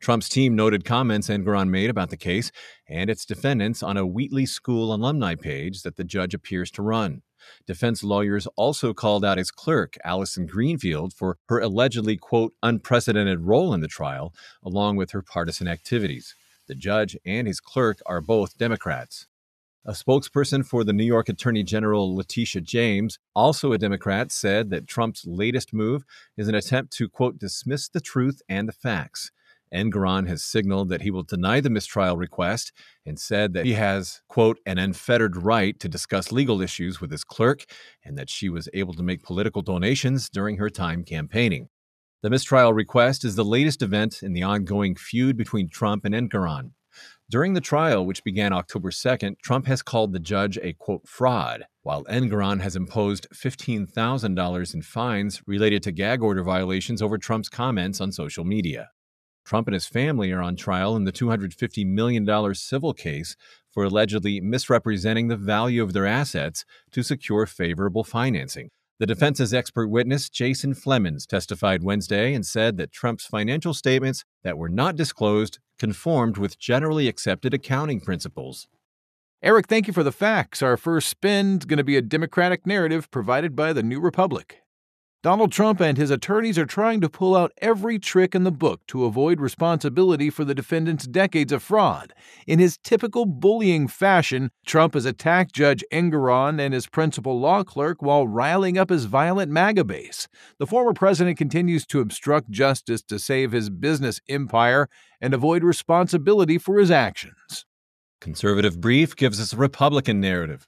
Trump's 0.00 0.28
team 0.28 0.54
noted 0.54 0.84
comments 0.84 1.28
Engoron 1.28 1.70
made 1.70 1.90
about 1.90 2.10
the 2.10 2.16
case 2.16 2.52
and 2.88 3.10
its 3.10 3.24
defendants 3.24 3.82
on 3.82 3.96
a 3.96 4.06
Wheatley 4.06 4.46
School 4.46 4.94
alumni 4.94 5.34
page 5.34 5.82
that 5.82 5.96
the 5.96 6.04
judge 6.04 6.34
appears 6.34 6.70
to 6.72 6.82
run. 6.82 7.22
Defense 7.66 8.04
lawyers 8.04 8.46
also 8.56 8.94
called 8.94 9.24
out 9.24 9.38
his 9.38 9.50
clerk, 9.50 9.96
Allison 10.04 10.46
Greenfield, 10.46 11.12
for 11.12 11.38
her 11.48 11.60
allegedly, 11.60 12.16
quote, 12.16 12.54
unprecedented 12.62 13.40
role 13.40 13.74
in 13.74 13.80
the 13.80 13.88
trial, 13.88 14.34
along 14.62 14.96
with 14.96 15.10
her 15.12 15.22
partisan 15.22 15.68
activities. 15.68 16.34
The 16.66 16.74
judge 16.74 17.16
and 17.24 17.46
his 17.46 17.60
clerk 17.60 17.98
are 18.06 18.20
both 18.20 18.58
Democrats. 18.58 19.26
A 19.84 19.92
spokesperson 19.92 20.66
for 20.66 20.84
the 20.84 20.92
New 20.92 21.04
York 21.04 21.28
Attorney 21.28 21.62
General 21.62 22.14
Letitia 22.14 22.60
James, 22.60 23.18
also 23.34 23.72
a 23.72 23.78
Democrat, 23.78 24.30
said 24.30 24.68
that 24.70 24.86
Trump's 24.86 25.26
latest 25.26 25.72
move 25.72 26.04
is 26.36 26.46
an 26.46 26.54
attempt 26.54 26.92
to, 26.94 27.08
quote, 27.08 27.38
dismiss 27.38 27.88
the 27.88 28.00
truth 28.00 28.42
and 28.48 28.68
the 28.68 28.72
facts. 28.72 29.30
Engoron 29.74 30.28
has 30.28 30.42
signaled 30.42 30.88
that 30.88 31.02
he 31.02 31.10
will 31.10 31.22
deny 31.22 31.60
the 31.60 31.70
mistrial 31.70 32.16
request 32.16 32.72
and 33.06 33.18
said 33.18 33.52
that 33.54 33.66
he 33.66 33.74
has, 33.74 34.22
quote, 34.28 34.58
an 34.66 34.78
unfettered 34.78 35.36
right 35.36 35.78
to 35.80 35.88
discuss 35.88 36.32
legal 36.32 36.60
issues 36.60 37.00
with 37.00 37.10
his 37.10 37.24
clerk 37.24 37.64
and 38.04 38.16
that 38.18 38.30
she 38.30 38.48
was 38.48 38.68
able 38.74 38.94
to 38.94 39.02
make 39.02 39.22
political 39.22 39.62
donations 39.62 40.28
during 40.28 40.56
her 40.56 40.70
time 40.70 41.04
campaigning. 41.04 41.68
The 42.22 42.30
mistrial 42.30 42.72
request 42.72 43.24
is 43.24 43.36
the 43.36 43.44
latest 43.44 43.80
event 43.80 44.22
in 44.22 44.32
the 44.32 44.42
ongoing 44.42 44.96
feud 44.96 45.36
between 45.36 45.68
Trump 45.68 46.04
and 46.04 46.14
Engoron. 46.14 46.72
During 47.30 47.52
the 47.52 47.60
trial, 47.60 48.06
which 48.06 48.24
began 48.24 48.52
October 48.52 48.90
2nd, 48.90 49.38
Trump 49.42 49.66
has 49.66 49.82
called 49.82 50.12
the 50.12 50.18
judge 50.18 50.58
a 50.62 50.72
quote 50.72 51.06
fraud, 51.06 51.64
while 51.82 52.04
Engoron 52.04 52.60
has 52.60 52.74
imposed 52.74 53.28
$15,000 53.34 54.74
in 54.74 54.82
fines 54.82 55.42
related 55.46 55.82
to 55.82 55.92
gag 55.92 56.22
order 56.22 56.42
violations 56.42 57.02
over 57.02 57.18
Trump's 57.18 57.50
comments 57.50 58.00
on 58.00 58.12
social 58.12 58.44
media. 58.44 58.88
Trump 59.48 59.66
and 59.66 59.72
his 59.72 59.86
family 59.86 60.30
are 60.30 60.42
on 60.42 60.56
trial 60.56 60.94
in 60.94 61.04
the 61.04 61.12
$250 61.12 61.86
million 61.86 62.54
civil 62.54 62.92
case 62.92 63.34
for 63.72 63.84
allegedly 63.84 64.40
misrepresenting 64.40 65.28
the 65.28 65.38
value 65.38 65.82
of 65.82 65.94
their 65.94 66.06
assets 66.06 66.66
to 66.92 67.02
secure 67.02 67.46
favorable 67.46 68.04
financing. 68.04 68.68
The 68.98 69.06
defense's 69.06 69.54
expert 69.54 69.88
witness, 69.88 70.28
Jason 70.28 70.74
Flemmons, 70.74 71.26
testified 71.26 71.82
Wednesday 71.82 72.34
and 72.34 72.44
said 72.44 72.76
that 72.76 72.92
Trump's 72.92 73.24
financial 73.24 73.72
statements 73.72 74.22
that 74.42 74.58
were 74.58 74.68
not 74.68 74.96
disclosed 74.96 75.60
conformed 75.78 76.36
with 76.36 76.58
generally 76.58 77.08
accepted 77.08 77.54
accounting 77.54 78.00
principles. 78.00 78.68
Eric, 79.42 79.66
thank 79.66 79.86
you 79.86 79.94
for 79.94 80.02
the 80.02 80.12
facts. 80.12 80.60
Our 80.60 80.76
first 80.76 81.08
spin 81.08 81.58
is 81.58 81.64
going 81.64 81.78
to 81.78 81.84
be 81.84 81.96
a 81.96 82.02
Democratic 82.02 82.66
narrative 82.66 83.10
provided 83.10 83.56
by 83.56 83.72
the 83.72 83.82
New 83.82 84.00
Republic. 84.00 84.60
Donald 85.20 85.50
Trump 85.50 85.80
and 85.80 85.98
his 85.98 86.12
attorneys 86.12 86.56
are 86.58 86.64
trying 86.64 87.00
to 87.00 87.08
pull 87.08 87.34
out 87.34 87.50
every 87.58 87.98
trick 87.98 88.36
in 88.36 88.44
the 88.44 88.52
book 88.52 88.80
to 88.86 89.04
avoid 89.04 89.40
responsibility 89.40 90.30
for 90.30 90.44
the 90.44 90.54
defendant's 90.54 91.08
decades 91.08 91.50
of 91.50 91.60
fraud. 91.60 92.14
In 92.46 92.60
his 92.60 92.78
typical 92.84 93.26
bullying 93.26 93.88
fashion, 93.88 94.52
Trump 94.64 94.94
has 94.94 95.04
attacked 95.04 95.52
Judge 95.52 95.82
Engoron 95.92 96.60
and 96.60 96.72
his 96.72 96.86
principal 96.86 97.40
law 97.40 97.64
clerk 97.64 98.00
while 98.00 98.28
riling 98.28 98.78
up 98.78 98.90
his 98.90 99.06
violent 99.06 99.50
MAGA 99.50 99.82
base. 99.82 100.28
The 100.60 100.68
former 100.68 100.92
president 100.92 101.36
continues 101.36 101.84
to 101.86 101.98
obstruct 101.98 102.50
justice 102.50 103.02
to 103.02 103.18
save 103.18 103.50
his 103.50 103.70
business 103.70 104.20
empire 104.28 104.88
and 105.20 105.34
avoid 105.34 105.64
responsibility 105.64 106.58
for 106.58 106.78
his 106.78 106.92
actions. 106.92 107.64
Conservative 108.20 108.80
Brief 108.80 109.16
gives 109.16 109.40
us 109.40 109.52
a 109.52 109.56
Republican 109.56 110.20
narrative. 110.20 110.64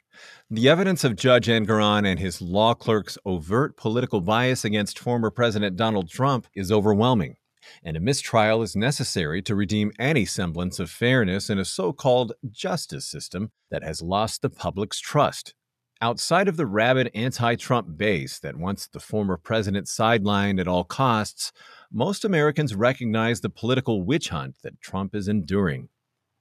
The 0.50 0.68
evidence 0.68 1.04
of 1.04 1.16
Judge 1.16 1.46
Engoron 1.46 2.04
and 2.04 2.18
his 2.18 2.42
law 2.42 2.74
clerk's 2.74 3.16
overt 3.24 3.76
political 3.76 4.20
bias 4.20 4.64
against 4.64 4.98
former 4.98 5.30
President 5.30 5.76
Donald 5.76 6.10
Trump 6.10 6.46
is 6.54 6.72
overwhelming, 6.72 7.36
and 7.84 7.96
a 7.96 8.00
mistrial 8.00 8.62
is 8.62 8.74
necessary 8.74 9.42
to 9.42 9.54
redeem 9.54 9.92
any 9.98 10.24
semblance 10.24 10.80
of 10.80 10.90
fairness 10.90 11.50
in 11.50 11.58
a 11.58 11.64
so 11.64 11.92
called 11.92 12.32
justice 12.50 13.06
system 13.06 13.52
that 13.70 13.84
has 13.84 14.02
lost 14.02 14.42
the 14.42 14.50
public's 14.50 14.98
trust. 14.98 15.54
Outside 16.02 16.48
of 16.48 16.56
the 16.56 16.66
rabid 16.66 17.10
anti 17.14 17.56
Trump 17.56 17.98
base 17.98 18.38
that 18.38 18.56
wants 18.56 18.86
the 18.86 19.00
former 19.00 19.36
president 19.36 19.86
sidelined 19.86 20.58
at 20.58 20.66
all 20.66 20.82
costs, 20.82 21.52
most 21.92 22.24
Americans 22.24 22.74
recognize 22.74 23.40
the 23.40 23.50
political 23.50 24.02
witch 24.02 24.30
hunt 24.30 24.56
that 24.62 24.80
Trump 24.80 25.14
is 25.14 25.28
enduring. 25.28 25.90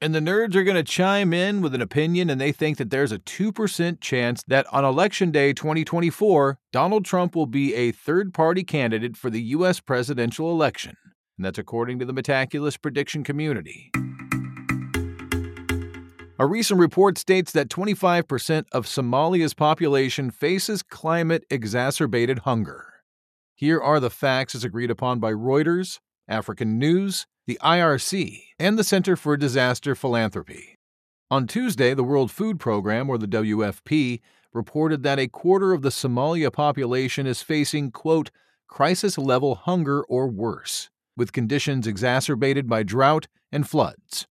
And 0.02 0.16
the 0.16 0.22
nerds 0.22 0.56
are 0.56 0.64
going 0.64 0.78
to 0.78 0.84
chime 0.84 1.34
in 1.34 1.60
with 1.60 1.76
an 1.76 1.82
opinion, 1.82 2.30
and 2.30 2.40
they 2.40 2.54
think 2.54 2.78
that 2.78 2.90
there's 2.90 3.12
a 3.12 3.20
2% 3.20 4.00
chance 4.00 4.42
that 4.48 4.66
on 4.72 4.86
Election 4.86 5.30
Day 5.30 5.52
2024, 5.52 6.58
Donald 6.72 7.04
Trump 7.04 7.36
will 7.36 7.46
be 7.46 7.74
a 7.76 7.92
third 7.92 8.34
party 8.34 8.64
candidate 8.64 9.18
for 9.18 9.30
the 9.30 9.42
U.S. 9.42 9.82
presidential 9.82 10.52
election. 10.52 10.96
And 11.38 11.46
that's 11.46 11.60
according 11.60 12.00
to 12.00 12.06
the 12.06 12.14
Metaculus 12.14 12.82
prediction 12.82 13.26
community. 13.26 13.92
A 16.42 16.46
recent 16.46 16.80
report 16.80 17.18
states 17.18 17.52
that 17.52 17.68
25% 17.68 18.68
of 18.72 18.86
Somalia's 18.86 19.54
population 19.54 20.32
faces 20.32 20.82
climate 20.82 21.44
exacerbated 21.50 22.40
hunger. 22.40 22.94
Here 23.54 23.82
are 23.82 24.00
the 24.00 24.10
facts 24.10 24.56
as 24.56 24.64
agreed 24.64 24.92
upon 24.92 25.20
by 25.20 25.34
Reuters, 25.34 26.00
African 26.30 26.80
News, 26.80 27.28
the 27.50 27.58
IRC, 27.64 28.44
and 28.60 28.78
the 28.78 28.84
Center 28.84 29.16
for 29.16 29.36
Disaster 29.36 29.96
Philanthropy. 29.96 30.76
On 31.32 31.48
Tuesday, 31.48 31.96
the 31.96 32.04
World 32.04 32.30
Food 32.30 32.60
Program, 32.60 33.10
or 33.10 33.18
the 33.18 33.26
WFP, 33.26 34.20
reported 34.54 35.02
that 35.02 35.18
a 35.18 35.28
quarter 35.28 35.74
of 35.74 35.82
the 35.82 35.90
Somalia 35.90 36.54
population 36.54 37.26
is 37.26 37.42
facing, 37.42 37.90
quote, 37.90 38.30
crisis 38.68 39.18
level 39.18 39.56
hunger 39.56 40.04
or 40.04 40.28
worse, 40.28 40.92
with 41.18 41.34
conditions 41.34 41.88
exacerbated 41.88 42.70
by 42.70 42.84
drought 42.84 43.26
and 43.52 43.68
floods. 43.68 44.28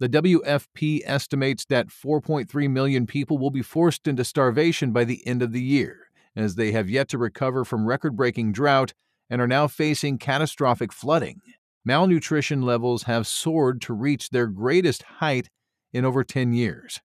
The 0.00 0.08
WFP 0.08 1.02
estimates 1.04 1.66
that 1.66 1.88
4.3 1.88 2.70
million 2.70 3.04
people 3.04 3.36
will 3.36 3.50
be 3.50 3.60
forced 3.60 4.08
into 4.08 4.24
starvation 4.24 4.90
by 4.90 5.04
the 5.04 5.20
end 5.26 5.42
of 5.42 5.52
the 5.52 5.62
year, 5.62 6.08
as 6.34 6.54
they 6.54 6.72
have 6.72 6.88
yet 6.88 7.08
to 7.10 7.18
recover 7.18 7.62
from 7.62 7.84
record 7.84 8.16
breaking 8.16 8.52
drought 8.52 8.94
and 9.28 9.42
are 9.42 9.46
now 9.46 9.66
facing 9.66 10.16
catastrophic 10.16 10.94
flooding 10.94 11.42
malnutrition 11.84 12.62
levels 12.62 13.04
have 13.04 13.26
soared 13.26 13.80
to 13.82 13.92
reach 13.92 14.30
their 14.30 14.46
greatest 14.46 15.02
height 15.02 15.50
in 15.92 16.04
over 16.04 16.24
10 16.24 16.52
years. 16.52 17.00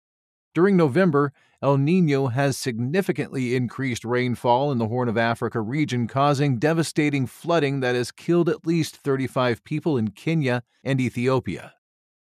During 0.55 0.75
November, 0.75 1.31
El 1.61 1.77
Nino 1.77 2.27
has 2.27 2.57
significantly 2.57 3.55
increased 3.55 4.05
rainfall 4.05 4.71
in 4.71 4.77
the 4.77 4.87
Horn 4.87 5.09
of 5.09 5.17
Africa 5.17 5.59
region, 5.59 6.07
causing 6.07 6.57
devastating 6.57 7.27
flooding 7.27 7.81
that 7.81 7.95
has 7.95 8.11
killed 8.11 8.47
at 8.47 8.65
least 8.65 8.95
35 8.95 9.63
people 9.63 9.97
in 9.97 10.11
Kenya 10.11 10.63
and 10.83 11.01
Ethiopia. 11.01 11.73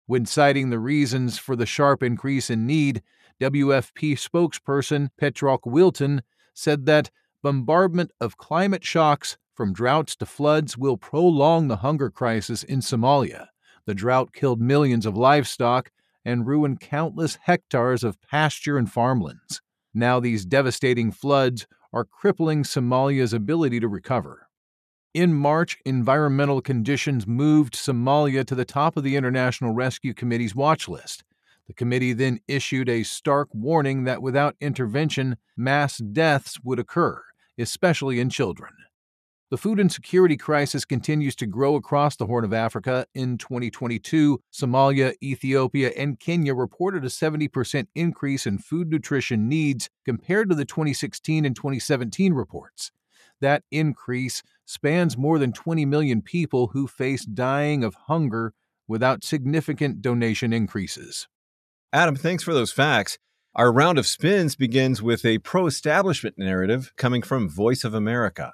When 0.05 0.25
citing 0.25 0.69
the 0.69 0.79
reasons 0.79 1.39
for 1.39 1.55
the 1.55 1.65
sharp 1.65 2.03
increase 2.03 2.49
in 2.49 2.67
need, 2.67 3.01
WFP 3.41 4.13
spokesperson 4.13 5.09
Petroc 5.19 5.59
Wilton 5.65 6.21
said 6.53 6.85
that 6.85 7.09
bombardment 7.43 8.11
of 8.19 8.37
climate 8.37 8.83
shocks 8.83 9.37
from 9.53 9.73
droughts 9.73 10.15
to 10.15 10.25
floods 10.25 10.77
will 10.77 10.97
prolong 10.97 11.67
the 11.67 11.77
hunger 11.77 12.09
crisis 12.09 12.63
in 12.63 12.79
Somalia. 12.79 13.47
The 13.85 13.93
drought 13.93 14.33
killed 14.33 14.61
millions 14.61 15.05
of 15.05 15.17
livestock 15.17 15.91
and 16.25 16.47
ruined 16.47 16.79
countless 16.79 17.37
hectares 17.43 18.03
of 18.03 18.21
pasture 18.21 18.77
and 18.77 18.91
farmlands. 18.91 19.61
Now, 19.93 20.19
these 20.19 20.45
devastating 20.45 21.11
floods 21.11 21.67
are 21.91 22.05
crippling 22.05 22.63
Somalia's 22.63 23.33
ability 23.33 23.79
to 23.81 23.87
recover. 23.87 24.47
In 25.13 25.33
March, 25.33 25.77
environmental 25.85 26.61
conditions 26.61 27.27
moved 27.27 27.75
Somalia 27.75 28.43
to 28.45 28.55
the 28.55 28.65
top 28.65 28.97
of 28.97 29.03
the 29.03 29.15
International 29.15 29.71
Rescue 29.71 30.13
Committee's 30.13 30.55
watch 30.55 30.87
list. 30.87 31.23
The 31.67 31.73
committee 31.73 32.13
then 32.13 32.39
issued 32.47 32.89
a 32.89 33.03
stark 33.03 33.49
warning 33.53 34.05
that 34.05 34.21
without 34.21 34.55
intervention, 34.59 35.37
mass 35.55 35.97
deaths 35.97 36.59
would 36.63 36.79
occur, 36.79 37.21
especially 37.57 38.19
in 38.19 38.29
children. 38.29 38.71
The 39.53 39.57
food 39.57 39.79
insecurity 39.79 40.35
crisis 40.35 40.83
continues 40.83 41.35
to 41.35 41.45
grow 41.45 41.75
across 41.75 42.15
the 42.15 42.25
Horn 42.25 42.43
of 42.43 42.53
Africa. 42.53 43.05
In 43.13 43.37
2022, 43.37 44.39
Somalia, 44.51 45.13
Ethiopia, 45.21 45.91
and 45.95 46.19
Kenya 46.19 46.55
reported 46.55 47.05
a 47.05 47.09
70% 47.09 47.85
increase 47.93 48.47
in 48.47 48.57
food 48.57 48.89
nutrition 48.89 49.47
needs 49.47 49.91
compared 50.05 50.49
to 50.49 50.55
the 50.55 50.65
2016 50.65 51.45
and 51.45 51.55
2017 51.55 52.33
reports. 52.33 52.91
That 53.41 53.61
increase 53.69 54.41
spans 54.65 55.17
more 55.17 55.37
than 55.37 55.53
20 55.53 55.85
million 55.85 56.23
people 56.23 56.67
who 56.73 56.87
face 56.87 57.23
dying 57.23 57.83
of 57.83 57.93
hunger 58.07 58.53
without 58.87 59.23
significant 59.23 60.01
donation 60.01 60.51
increases. 60.51 61.27
Adam, 61.91 62.15
thanks 62.15 62.43
for 62.43 62.55
those 62.55 62.71
facts. 62.71 63.19
Our 63.55 63.71
round 63.71 63.99
of 63.99 64.07
spins 64.07 64.55
begins 64.55 65.03
with 65.03 65.23
a 65.23 65.37
pro 65.37 65.67
establishment 65.67 66.39
narrative 66.39 66.91
coming 66.97 67.21
from 67.21 67.47
Voice 67.47 67.83
of 67.83 67.93
America. 67.93 68.53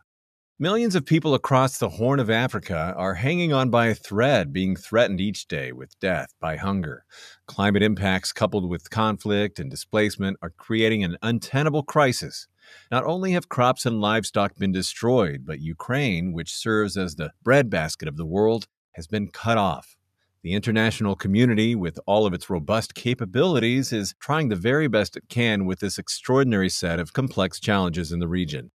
Millions 0.59 0.93
of 0.93 1.05
people 1.05 1.33
across 1.33 1.77
the 1.77 1.87
Horn 1.87 2.19
of 2.19 2.29
Africa 2.29 2.93
are 2.97 3.13
hanging 3.13 3.53
on 3.53 3.69
by 3.69 3.85
a 3.85 3.95
thread, 3.95 4.51
being 4.51 4.75
threatened 4.75 5.21
each 5.21 5.47
day 5.47 5.71
with 5.71 5.97
death 6.01 6.33
by 6.41 6.57
hunger. 6.57 7.05
Climate 7.47 7.81
impacts, 7.81 8.33
coupled 8.33 8.69
with 8.69 8.89
conflict 8.89 9.57
and 9.57 9.71
displacement, 9.71 10.35
are 10.41 10.49
creating 10.49 11.05
an 11.05 11.15
untenable 11.21 11.83
crisis. 11.83 12.49
Not 12.91 13.05
only 13.05 13.31
have 13.31 13.47
crops 13.47 13.85
and 13.85 14.01
livestock 14.01 14.57
been 14.57 14.73
destroyed, 14.73 15.45
but 15.45 15.61
Ukraine, 15.61 16.33
which 16.33 16.53
serves 16.53 16.97
as 16.97 17.15
the 17.15 17.31
breadbasket 17.41 18.09
of 18.09 18.17
the 18.17 18.25
world, 18.25 18.67
has 18.95 19.07
been 19.07 19.29
cut 19.29 19.57
off. 19.57 19.95
The 20.41 20.53
international 20.53 21.17
community, 21.17 21.75
with 21.75 21.99
all 22.05 22.25
of 22.25 22.33
its 22.33 22.49
robust 22.49 22.95
capabilities, 22.95 23.91
is 23.91 24.15
trying 24.21 24.47
the 24.47 24.55
very 24.55 24.87
best 24.87 25.17
it 25.17 25.27
can 25.27 25.65
with 25.65 25.81
this 25.81 25.97
extraordinary 25.97 26.69
set 26.69 26.97
of 26.97 27.11
complex 27.11 27.59
challenges 27.59 28.13
in 28.13 28.19
the 28.19 28.27
region. 28.27 28.71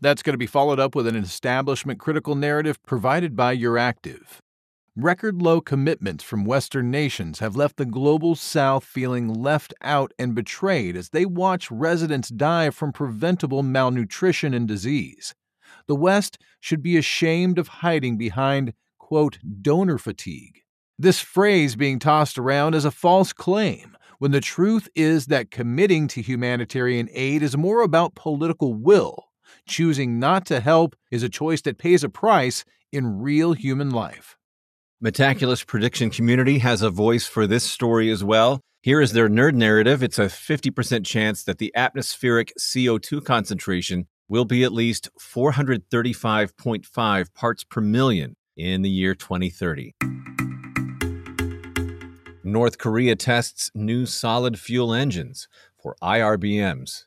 That's 0.00 0.22
going 0.22 0.32
to 0.32 0.38
be 0.38 0.46
followed 0.46 0.80
up 0.80 0.94
with 0.94 1.06
an 1.06 1.16
establishment 1.16 2.00
critical 2.00 2.34
narrative 2.34 2.82
provided 2.86 3.36
by 3.36 3.54
Euractiv. 3.54 4.38
Record 4.96 5.42
low 5.42 5.60
commitments 5.60 6.24
from 6.24 6.46
Western 6.46 6.90
nations 6.90 7.40
have 7.40 7.56
left 7.56 7.76
the 7.76 7.84
global 7.84 8.34
South 8.34 8.82
feeling 8.82 9.28
left 9.28 9.74
out 9.82 10.14
and 10.18 10.34
betrayed 10.34 10.96
as 10.96 11.10
they 11.10 11.26
watch 11.26 11.70
residents 11.70 12.30
die 12.30 12.70
from 12.70 12.90
preventable 12.90 13.62
malnutrition 13.62 14.54
and 14.54 14.66
disease. 14.66 15.34
The 15.88 15.96
West 15.96 16.38
should 16.58 16.82
be 16.82 16.96
ashamed 16.96 17.58
of 17.58 17.68
hiding 17.68 18.16
behind, 18.16 18.72
quote, 18.98 19.38
donor 19.60 19.98
fatigue 19.98 20.61
this 21.02 21.20
phrase 21.20 21.76
being 21.76 21.98
tossed 21.98 22.38
around 22.38 22.74
as 22.74 22.84
a 22.84 22.90
false 22.90 23.32
claim, 23.32 23.96
when 24.18 24.30
the 24.30 24.40
truth 24.40 24.88
is 24.94 25.26
that 25.26 25.50
committing 25.50 26.06
to 26.08 26.22
humanitarian 26.22 27.08
aid 27.12 27.42
is 27.42 27.56
more 27.56 27.82
about 27.82 28.14
political 28.14 28.72
will. 28.72 29.24
Choosing 29.66 30.20
not 30.20 30.46
to 30.46 30.60
help 30.60 30.94
is 31.10 31.24
a 31.24 31.28
choice 31.28 31.60
that 31.62 31.78
pays 31.78 32.04
a 32.04 32.08
price 32.08 32.64
in 32.92 33.20
real 33.20 33.52
human 33.52 33.90
life. 33.90 34.36
Metaculus 35.04 35.66
prediction 35.66 36.10
community 36.10 36.58
has 36.58 36.82
a 36.82 36.90
voice 36.90 37.26
for 37.26 37.48
this 37.48 37.64
story 37.64 38.08
as 38.08 38.22
well. 38.22 38.60
Here 38.82 39.00
is 39.00 39.10
their 39.12 39.28
nerd 39.28 39.54
narrative. 39.54 40.04
It's 40.04 40.20
a 40.20 40.26
50% 40.26 41.04
chance 41.04 41.42
that 41.44 41.58
the 41.58 41.72
atmospheric 41.74 42.52
CO2 42.58 43.24
concentration 43.24 44.06
will 44.28 44.44
be 44.44 44.62
at 44.62 44.72
least 44.72 45.08
435.5 45.20 47.34
parts 47.34 47.64
per 47.64 47.80
million 47.80 48.36
in 48.56 48.82
the 48.82 48.90
year 48.90 49.16
2030. 49.16 49.94
North 52.44 52.76
Korea 52.76 53.14
tests 53.14 53.70
new 53.72 54.04
solid 54.04 54.58
fuel 54.58 54.92
engines 54.92 55.46
for 55.80 55.94
IRBMs. 56.02 57.04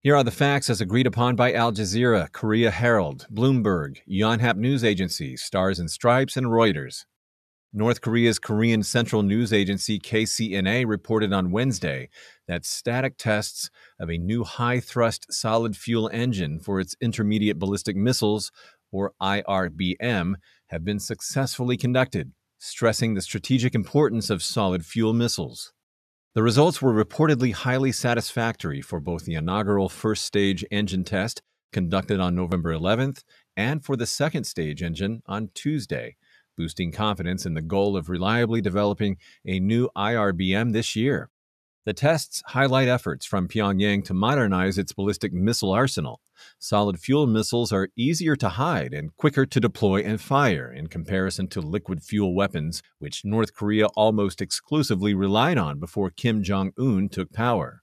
Here 0.00 0.16
are 0.16 0.24
the 0.24 0.32
facts 0.32 0.68
as 0.68 0.80
agreed 0.80 1.06
upon 1.06 1.36
by 1.36 1.52
Al 1.52 1.70
Jazeera, 1.70 2.32
Korea 2.32 2.72
Herald, 2.72 3.28
Bloomberg, 3.32 3.98
Yonhap 4.10 4.56
News 4.56 4.82
Agency, 4.82 5.36
Stars 5.36 5.78
and 5.78 5.88
Stripes, 5.88 6.36
and 6.36 6.48
Reuters. 6.48 7.04
North 7.72 8.00
Korea's 8.00 8.40
Korean 8.40 8.82
Central 8.82 9.22
News 9.22 9.52
Agency 9.52 10.00
KCNA 10.00 10.84
reported 10.88 11.32
on 11.32 11.52
Wednesday 11.52 12.08
that 12.48 12.64
static 12.64 13.16
tests 13.16 13.70
of 14.00 14.10
a 14.10 14.18
new 14.18 14.42
high 14.42 14.80
thrust 14.80 15.32
solid 15.32 15.76
fuel 15.76 16.10
engine 16.12 16.58
for 16.58 16.80
its 16.80 16.96
intermediate 17.00 17.60
ballistic 17.60 17.94
missiles, 17.94 18.50
or 18.90 19.12
IRBM, 19.22 20.34
have 20.66 20.84
been 20.84 20.98
successfully 20.98 21.76
conducted 21.76 22.32
stressing 22.64 23.14
the 23.14 23.20
strategic 23.20 23.74
importance 23.74 24.30
of 24.30 24.40
solid 24.40 24.86
fuel 24.86 25.12
missiles. 25.12 25.72
The 26.36 26.44
results 26.44 26.80
were 26.80 26.92
reportedly 26.94 27.52
highly 27.52 27.90
satisfactory 27.90 28.80
for 28.80 29.00
both 29.00 29.24
the 29.24 29.34
inaugural 29.34 29.88
first 29.88 30.24
stage 30.24 30.64
engine 30.70 31.02
test 31.02 31.42
conducted 31.72 32.20
on 32.20 32.36
November 32.36 32.72
11th 32.72 33.24
and 33.56 33.84
for 33.84 33.96
the 33.96 34.06
second 34.06 34.44
stage 34.44 34.80
engine 34.80 35.22
on 35.26 35.50
Tuesday, 35.54 36.14
boosting 36.56 36.92
confidence 36.92 37.44
in 37.44 37.54
the 37.54 37.62
goal 37.62 37.96
of 37.96 38.08
reliably 38.08 38.60
developing 38.60 39.16
a 39.44 39.58
new 39.58 39.90
IRBM 39.96 40.72
this 40.72 40.94
year. 40.94 41.30
The 41.84 41.92
tests 41.92 42.44
highlight 42.46 42.86
efforts 42.86 43.26
from 43.26 43.48
Pyongyang 43.48 44.04
to 44.04 44.14
modernize 44.14 44.78
its 44.78 44.92
ballistic 44.92 45.32
missile 45.32 45.72
arsenal. 45.72 46.20
Solid 46.60 47.00
fuel 47.00 47.26
missiles 47.26 47.72
are 47.72 47.88
easier 47.96 48.36
to 48.36 48.50
hide 48.50 48.94
and 48.94 49.16
quicker 49.16 49.44
to 49.46 49.58
deploy 49.58 50.02
and 50.02 50.20
fire 50.20 50.72
in 50.72 50.86
comparison 50.86 51.48
to 51.48 51.60
liquid 51.60 52.00
fuel 52.00 52.36
weapons, 52.36 52.84
which 53.00 53.24
North 53.24 53.52
Korea 53.52 53.86
almost 53.96 54.40
exclusively 54.40 55.12
relied 55.12 55.58
on 55.58 55.80
before 55.80 56.10
Kim 56.10 56.44
Jong 56.44 56.72
un 56.78 57.08
took 57.08 57.32
power. 57.32 57.82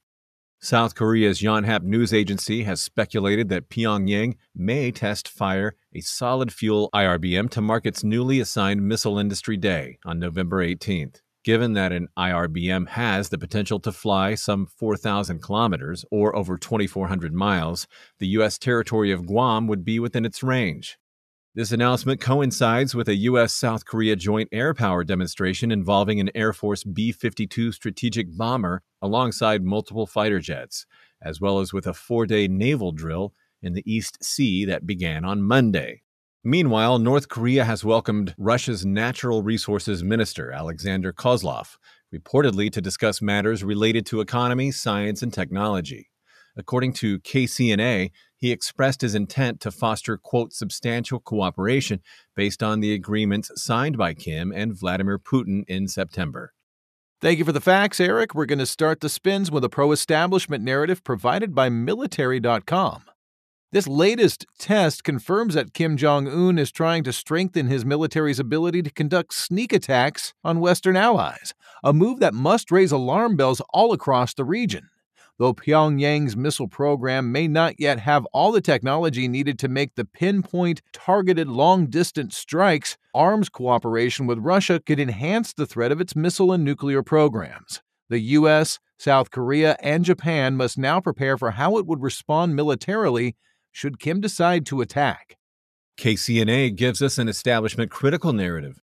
South 0.62 0.94
Korea's 0.94 1.42
Yonhap 1.42 1.82
news 1.82 2.14
agency 2.14 2.62
has 2.62 2.80
speculated 2.80 3.50
that 3.50 3.68
Pyongyang 3.68 4.36
may 4.54 4.90
test 4.90 5.28
fire 5.28 5.74
a 5.94 6.00
solid 6.00 6.52
fuel 6.54 6.88
IRBM 6.94 7.50
to 7.50 7.60
mark 7.60 7.84
its 7.84 8.02
newly 8.02 8.40
assigned 8.40 8.86
Missile 8.86 9.18
Industry 9.18 9.58
Day 9.58 9.98
on 10.06 10.18
November 10.18 10.64
18th. 10.64 11.20
Given 11.42 11.72
that 11.72 11.90
an 11.90 12.08
IRBM 12.18 12.88
has 12.88 13.30
the 13.30 13.38
potential 13.38 13.80
to 13.80 13.92
fly 13.92 14.34
some 14.34 14.66
4,000 14.66 15.40
kilometers 15.40 16.04
or 16.10 16.36
over 16.36 16.58
2,400 16.58 17.32
miles, 17.32 17.86
the 18.18 18.28
U.S. 18.28 18.58
territory 18.58 19.10
of 19.10 19.24
Guam 19.24 19.66
would 19.66 19.82
be 19.82 19.98
within 19.98 20.26
its 20.26 20.42
range. 20.42 20.98
This 21.54 21.72
announcement 21.72 22.20
coincides 22.20 22.94
with 22.94 23.08
a 23.08 23.16
U.S. 23.16 23.54
South 23.54 23.86
Korea 23.86 24.16
joint 24.16 24.50
air 24.52 24.74
power 24.74 25.02
demonstration 25.02 25.72
involving 25.72 26.20
an 26.20 26.30
Air 26.34 26.52
Force 26.52 26.84
B 26.84 27.10
52 27.10 27.72
strategic 27.72 28.36
bomber 28.36 28.82
alongside 29.00 29.64
multiple 29.64 30.06
fighter 30.06 30.40
jets, 30.40 30.84
as 31.22 31.40
well 31.40 31.58
as 31.58 31.72
with 31.72 31.86
a 31.86 31.94
four 31.94 32.26
day 32.26 32.48
naval 32.48 32.92
drill 32.92 33.32
in 33.62 33.72
the 33.72 33.82
East 33.90 34.22
Sea 34.22 34.66
that 34.66 34.86
began 34.86 35.24
on 35.24 35.42
Monday. 35.42 36.02
Meanwhile, 36.42 37.00
North 37.00 37.28
Korea 37.28 37.64
has 37.64 37.84
welcomed 37.84 38.34
Russia's 38.38 38.86
Natural 38.86 39.42
Resources 39.42 40.02
Minister, 40.02 40.50
Alexander 40.50 41.12
Kozlov, 41.12 41.76
reportedly 42.14 42.72
to 42.72 42.80
discuss 42.80 43.20
matters 43.20 43.62
related 43.62 44.06
to 44.06 44.22
economy, 44.22 44.70
science, 44.70 45.20
and 45.20 45.34
technology. 45.34 46.08
According 46.56 46.94
to 46.94 47.20
KCNA, 47.20 48.10
he 48.36 48.52
expressed 48.52 49.02
his 49.02 49.14
intent 49.14 49.60
to 49.60 49.70
foster, 49.70 50.16
quote, 50.16 50.54
substantial 50.54 51.20
cooperation 51.20 52.00
based 52.34 52.62
on 52.62 52.80
the 52.80 52.94
agreements 52.94 53.50
signed 53.56 53.98
by 53.98 54.14
Kim 54.14 54.50
and 54.50 54.72
Vladimir 54.78 55.18
Putin 55.18 55.64
in 55.68 55.88
September. 55.88 56.54
Thank 57.20 57.38
you 57.38 57.44
for 57.44 57.52
the 57.52 57.60
facts, 57.60 58.00
Eric. 58.00 58.34
We're 58.34 58.46
going 58.46 58.60
to 58.60 58.66
start 58.66 59.00
the 59.00 59.10
spins 59.10 59.50
with 59.50 59.62
a 59.62 59.68
pro 59.68 59.92
establishment 59.92 60.64
narrative 60.64 61.04
provided 61.04 61.54
by 61.54 61.68
Military.com. 61.68 63.09
This 63.72 63.86
latest 63.86 64.46
test 64.58 65.04
confirms 65.04 65.54
that 65.54 65.74
Kim 65.74 65.96
Jong 65.96 66.26
un 66.26 66.58
is 66.58 66.72
trying 66.72 67.04
to 67.04 67.12
strengthen 67.12 67.68
his 67.68 67.84
military's 67.84 68.40
ability 68.40 68.82
to 68.82 68.90
conduct 68.90 69.32
sneak 69.32 69.72
attacks 69.72 70.34
on 70.42 70.58
Western 70.58 70.96
allies, 70.96 71.54
a 71.84 71.92
move 71.92 72.18
that 72.18 72.34
must 72.34 72.72
raise 72.72 72.90
alarm 72.90 73.36
bells 73.36 73.62
all 73.72 73.92
across 73.92 74.34
the 74.34 74.44
region. 74.44 74.88
Though 75.38 75.54
Pyongyang's 75.54 76.36
missile 76.36 76.66
program 76.66 77.30
may 77.30 77.46
not 77.46 77.78
yet 77.78 78.00
have 78.00 78.26
all 78.32 78.50
the 78.50 78.60
technology 78.60 79.28
needed 79.28 79.56
to 79.60 79.68
make 79.68 79.94
the 79.94 80.04
pinpoint, 80.04 80.82
targeted 80.92 81.46
long 81.46 81.86
distance 81.86 82.36
strikes, 82.36 82.98
arms 83.14 83.48
cooperation 83.48 84.26
with 84.26 84.38
Russia 84.38 84.80
could 84.84 84.98
enhance 84.98 85.52
the 85.52 85.64
threat 85.64 85.92
of 85.92 86.00
its 86.00 86.16
missile 86.16 86.50
and 86.50 86.64
nuclear 86.64 87.04
programs. 87.04 87.82
The 88.08 88.18
U.S., 88.18 88.80
South 88.98 89.30
Korea, 89.30 89.76
and 89.80 90.04
Japan 90.04 90.56
must 90.56 90.76
now 90.76 91.00
prepare 91.00 91.38
for 91.38 91.52
how 91.52 91.78
it 91.78 91.86
would 91.86 92.02
respond 92.02 92.56
militarily 92.56 93.36
should 93.72 93.98
Kim 93.98 94.20
decide 94.20 94.66
to 94.66 94.80
attack. 94.80 95.36
KCNA 95.98 96.76
gives 96.76 97.02
us 97.02 97.18
an 97.18 97.28
establishment 97.28 97.90
critical 97.90 98.32
narrative. 98.32 98.80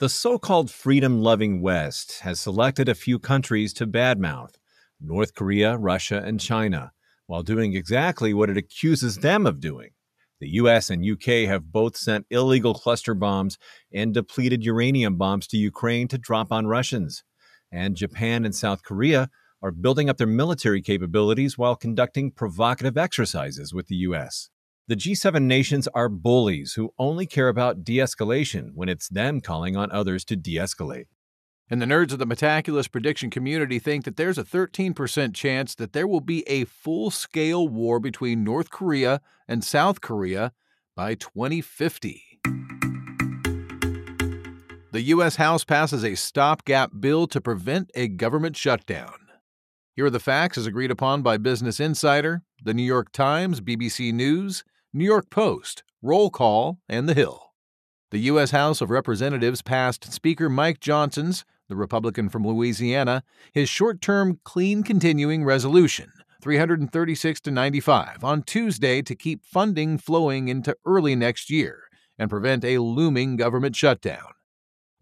The 0.00 0.08
so 0.08 0.38
called 0.38 0.70
freedom 0.70 1.20
loving 1.20 1.60
West 1.60 2.20
has 2.20 2.40
selected 2.40 2.88
a 2.88 2.94
few 2.94 3.18
countries 3.18 3.72
to 3.74 3.86
badmouth 3.86 4.54
North 5.00 5.34
Korea, 5.34 5.76
Russia, 5.76 6.22
and 6.24 6.40
China, 6.40 6.92
while 7.26 7.42
doing 7.42 7.74
exactly 7.74 8.32
what 8.32 8.50
it 8.50 8.56
accuses 8.56 9.18
them 9.18 9.46
of 9.46 9.60
doing. 9.60 9.90
The 10.40 10.48
US 10.54 10.90
and 10.90 11.04
UK 11.04 11.48
have 11.48 11.72
both 11.72 11.96
sent 11.96 12.26
illegal 12.30 12.74
cluster 12.74 13.14
bombs 13.14 13.56
and 13.92 14.12
depleted 14.12 14.64
uranium 14.64 15.16
bombs 15.16 15.46
to 15.48 15.56
Ukraine 15.56 16.08
to 16.08 16.18
drop 16.18 16.52
on 16.52 16.66
Russians. 16.66 17.22
And 17.70 17.96
Japan 17.96 18.44
and 18.44 18.54
South 18.54 18.82
Korea 18.82 19.30
are 19.64 19.70
building 19.70 20.10
up 20.10 20.18
their 20.18 20.26
military 20.26 20.82
capabilities 20.82 21.56
while 21.56 21.74
conducting 21.74 22.30
provocative 22.30 22.98
exercises 22.98 23.72
with 23.72 23.86
the 23.86 23.96
U.S. 23.96 24.50
The 24.88 24.94
G7 24.94 25.44
nations 25.44 25.88
are 25.94 26.10
bullies 26.10 26.74
who 26.74 26.92
only 26.98 27.24
care 27.24 27.48
about 27.48 27.82
de 27.82 27.96
escalation 27.96 28.72
when 28.74 28.90
it's 28.90 29.08
them 29.08 29.40
calling 29.40 29.74
on 29.74 29.90
others 29.90 30.22
to 30.26 30.36
de 30.36 30.56
escalate. 30.56 31.06
And 31.70 31.80
the 31.80 31.86
nerds 31.86 32.12
of 32.12 32.18
the 32.18 32.26
Metaculus 32.26 32.92
prediction 32.92 33.30
community 33.30 33.78
think 33.78 34.04
that 34.04 34.16
there's 34.16 34.36
a 34.36 34.44
13% 34.44 35.34
chance 35.34 35.74
that 35.76 35.94
there 35.94 36.06
will 36.06 36.20
be 36.20 36.46
a 36.46 36.66
full 36.66 37.10
scale 37.10 37.66
war 37.66 37.98
between 37.98 38.44
North 38.44 38.68
Korea 38.68 39.22
and 39.48 39.64
South 39.64 40.02
Korea 40.02 40.52
by 40.94 41.14
2050. 41.14 42.22
The 44.92 45.02
U.S. 45.06 45.36
House 45.36 45.64
passes 45.64 46.04
a 46.04 46.16
stopgap 46.16 46.90
bill 47.00 47.26
to 47.28 47.40
prevent 47.40 47.90
a 47.94 48.08
government 48.08 48.58
shutdown. 48.58 49.23
Here 49.96 50.06
are 50.06 50.10
the 50.10 50.18
facts 50.18 50.58
as 50.58 50.66
agreed 50.66 50.90
upon 50.90 51.22
by 51.22 51.36
Business 51.36 51.78
Insider, 51.78 52.42
The 52.60 52.74
New 52.74 52.82
York 52.82 53.12
Times, 53.12 53.60
BBC 53.60 54.12
News, 54.12 54.64
New 54.92 55.04
York 55.04 55.30
Post, 55.30 55.84
Roll 56.02 56.30
Call, 56.30 56.80
and 56.88 57.08
The 57.08 57.14
Hill. 57.14 57.52
The 58.10 58.18
U.S. 58.18 58.50
House 58.50 58.80
of 58.80 58.90
Representatives 58.90 59.62
passed 59.62 60.12
Speaker 60.12 60.48
Mike 60.48 60.80
Johnson's, 60.80 61.44
the 61.68 61.76
Republican 61.76 62.28
from 62.28 62.44
Louisiana, 62.44 63.22
his 63.52 63.68
short 63.68 64.00
term 64.00 64.40
clean 64.42 64.82
continuing 64.82 65.44
resolution, 65.44 66.10
336 66.42 67.40
to 67.42 67.52
95, 67.52 68.24
on 68.24 68.42
Tuesday 68.42 69.00
to 69.00 69.14
keep 69.14 69.44
funding 69.44 69.96
flowing 69.96 70.48
into 70.48 70.76
early 70.84 71.14
next 71.14 71.50
year 71.50 71.84
and 72.18 72.28
prevent 72.28 72.64
a 72.64 72.78
looming 72.78 73.36
government 73.36 73.76
shutdown. 73.76 74.33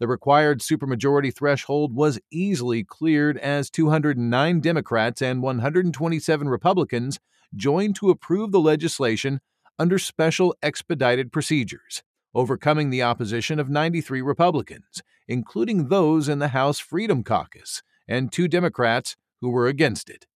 The 0.03 0.07
required 0.07 0.59
supermajority 0.59 1.33
threshold 1.33 1.95
was 1.95 2.19
easily 2.29 2.83
cleared 2.83 3.37
as 3.37 3.69
209 3.69 4.59
Democrats 4.59 5.21
and 5.21 5.41
127 5.41 6.49
Republicans 6.49 7.21
joined 7.55 7.95
to 7.95 8.09
approve 8.09 8.51
the 8.51 8.59
legislation 8.59 9.39
under 9.79 9.97
special 9.97 10.57
expedited 10.61 11.31
procedures, 11.31 12.03
overcoming 12.35 12.89
the 12.89 13.01
opposition 13.01 13.61
of 13.61 13.69
93 13.69 14.21
Republicans, 14.21 15.01
including 15.29 15.87
those 15.87 16.27
in 16.27 16.39
the 16.39 16.49
House 16.49 16.79
Freedom 16.79 17.23
Caucus, 17.23 17.81
and 18.05 18.29
two 18.29 18.49
Democrats 18.49 19.15
who 19.39 19.51
were 19.51 19.67
against 19.67 20.09
it. 20.09 20.27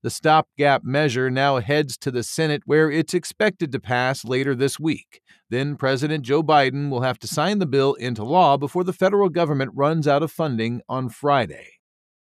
The 0.00 0.10
stopgap 0.10 0.84
measure 0.84 1.28
now 1.28 1.58
heads 1.58 1.96
to 1.98 2.12
the 2.12 2.22
Senate, 2.22 2.62
where 2.66 2.88
it's 2.88 3.14
expected 3.14 3.72
to 3.72 3.80
pass 3.80 4.24
later 4.24 4.54
this 4.54 4.78
week. 4.78 5.20
Then 5.50 5.74
President 5.74 6.24
Joe 6.24 6.40
Biden 6.40 6.88
will 6.88 7.00
have 7.00 7.18
to 7.18 7.26
sign 7.26 7.58
the 7.58 7.66
bill 7.66 7.94
into 7.94 8.22
law 8.22 8.56
before 8.56 8.84
the 8.84 8.92
federal 8.92 9.28
government 9.28 9.72
runs 9.74 10.06
out 10.06 10.22
of 10.22 10.30
funding 10.30 10.82
on 10.88 11.08
Friday. 11.08 11.78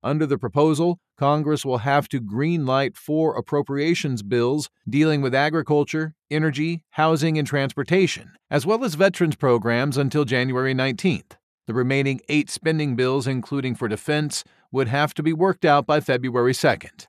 Under 0.02 0.26
the 0.26 0.38
proposal, 0.38 1.00
Congress 1.18 1.66
will 1.66 1.80
have 1.80 2.08
to 2.10 2.22
greenlight 2.22 2.96
four 2.96 3.36
appropriations 3.36 4.24
bills 4.24 4.70
dealing 4.90 5.22
with 5.22 5.36
agriculture, 5.36 6.14
energy, 6.32 6.84
housing, 6.92 7.38
and 7.38 7.46
transportation, 7.46 8.32
as 8.50 8.66
well 8.66 8.86
as 8.86 8.96
veterans 8.96 9.36
programs 9.36 9.98
until 9.98 10.24
January 10.24 10.74
19th. 10.74 11.32
The 11.66 11.74
remaining 11.74 12.22
eight 12.30 12.50
spending 12.50 12.96
bills, 12.96 13.28
including 13.28 13.76
for 13.76 13.90
defense, 13.90 14.46
would 14.72 14.88
have 14.88 15.14
to 15.16 15.24
be 15.24 15.34
worked 15.34 15.66
out 15.66 15.86
by 15.86 16.00
February 16.00 16.54
2nd. 16.54 17.08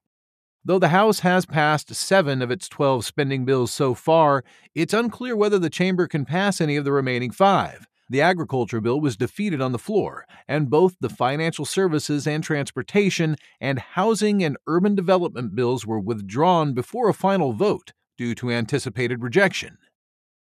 Though 0.64 0.78
the 0.78 0.88
House 0.88 1.20
has 1.20 1.46
passed 1.46 1.94
seven 1.94 2.42
of 2.42 2.50
its 2.50 2.68
12 2.68 3.04
spending 3.04 3.44
bills 3.44 3.70
so 3.70 3.94
far, 3.94 4.44
it's 4.74 4.92
unclear 4.92 5.36
whether 5.36 5.58
the 5.58 5.70
chamber 5.70 6.06
can 6.08 6.24
pass 6.24 6.60
any 6.60 6.76
of 6.76 6.84
the 6.84 6.92
remaining 6.92 7.30
five. 7.30 7.86
The 8.10 8.20
agriculture 8.20 8.80
bill 8.80 9.00
was 9.00 9.16
defeated 9.16 9.60
on 9.60 9.72
the 9.72 9.78
floor, 9.78 10.26
and 10.48 10.70
both 10.70 10.96
the 11.00 11.10
financial 11.10 11.64
services 11.64 12.26
and 12.26 12.42
transportation 12.42 13.36
and 13.60 13.78
housing 13.78 14.42
and 14.42 14.56
urban 14.66 14.94
development 14.94 15.54
bills 15.54 15.86
were 15.86 16.00
withdrawn 16.00 16.72
before 16.74 17.08
a 17.08 17.14
final 17.14 17.52
vote 17.52 17.92
due 18.16 18.34
to 18.34 18.50
anticipated 18.50 19.22
rejection. 19.22 19.78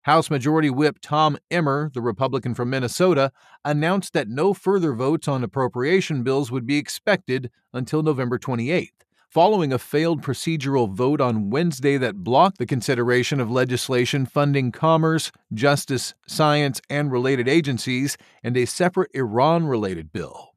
House 0.03 0.29
Majority 0.29 0.69
Whip 0.69 0.99
Tom 1.01 1.39
Emmer, 1.51 1.91
the 1.95 2.01
Republican 2.03 2.55
from 2.55 2.69
Minnesota, 2.69 3.33
announced 3.65 4.13
that 4.13 4.29
no 4.29 4.53
further 4.53 4.93
votes 4.93 5.27
on 5.27 5.45
appropriation 5.45 6.25
bills 6.25 6.51
would 6.51 6.67
be 6.67 6.77
expected 6.77 7.51
until 7.73 8.03
November 8.03 8.39
28th 8.39 8.91
following 9.33 9.73
a 9.73 9.79
failed 9.79 10.21
procedural 10.21 10.93
vote 10.93 11.19
on 11.19 11.49
Wednesday 11.49 11.97
that 11.97 12.23
blocked 12.23 12.59
the 12.59 12.67
consideration 12.67 13.41
of 13.41 13.51
legislation 13.51 14.27
funding 14.27 14.71
commerce, 14.71 15.33
justice, 15.55 16.13
science, 16.27 16.83
and 16.91 17.11
related 17.11 17.49
agencies, 17.49 18.19
and 18.43 18.59
a 18.59 18.67
separate 18.67 19.11
Iran 19.15 19.67
related 19.67 20.13
bill. 20.13 20.51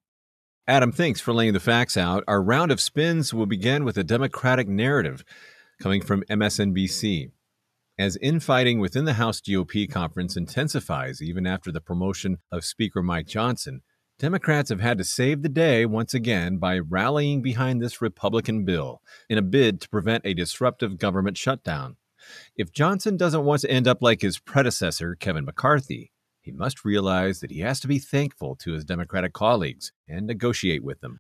Adam, 0.68 0.92
thanks 0.92 1.22
for 1.22 1.34
laying 1.34 1.54
the 1.54 1.60
facts 1.62 1.96
out. 1.96 2.26
Our 2.28 2.44
round 2.44 2.70
of 2.70 2.82
spins 2.82 3.34
will 3.34 3.46
begin 3.46 3.86
with 3.86 3.98
a 3.98 4.04
Democratic 4.04 4.68
narrative 4.68 5.24
coming 5.82 6.02
from 6.02 6.24
MSNBC. 6.24 7.32
As 7.98 8.18
infighting 8.18 8.82
within 8.82 9.06
the 9.06 9.14
House 9.14 9.40
GOP 9.40 9.90
conference 9.90 10.36
intensifies 10.36 11.22
even 11.22 11.48
after 11.48 11.72
the 11.72 11.80
promotion 11.80 12.40
of 12.52 12.66
Speaker 12.66 13.02
Mike 13.02 13.28
Johnson, 13.28 13.84
Democrats 14.18 14.70
have 14.70 14.80
had 14.80 14.98
to 14.98 15.04
save 15.04 15.42
the 15.42 15.50
day 15.50 15.86
once 15.86 16.14
again 16.14 16.58
by 16.58 16.80
rallying 16.80 17.42
behind 17.42 17.82
this 17.82 18.02
Republican 18.02 18.64
bill 18.64 19.02
in 19.30 19.38
a 19.38 19.42
bid 19.42 19.82
to 19.82 19.90
prevent 19.90 20.26
a 20.26 20.34
disruptive 20.34 20.98
government 20.98 21.38
shutdown. 21.38 21.98
If 22.56 22.72
Johnson 22.72 23.18
doesn't 23.18 23.44
want 23.44 23.62
to 23.62 23.70
end 23.70 23.90
up 23.90 24.02
like 24.02 24.22
his 24.22 24.40
predecessor, 24.40 25.16
Kevin 25.16 25.44
McCarthy, 25.44 26.14
he 26.40 26.54
must 26.54 26.86
realize 26.86 27.42
that 27.42 27.52
he 27.52 27.60
has 27.60 27.82
to 27.82 27.90
be 27.90 28.00
thankful 28.00 28.56
to 28.58 28.72
his 28.72 28.86
Democratic 28.86 29.34
colleagues 29.34 29.92
and 30.08 30.26
negotiate 30.26 30.84
with 30.84 31.02
them. 31.02 31.20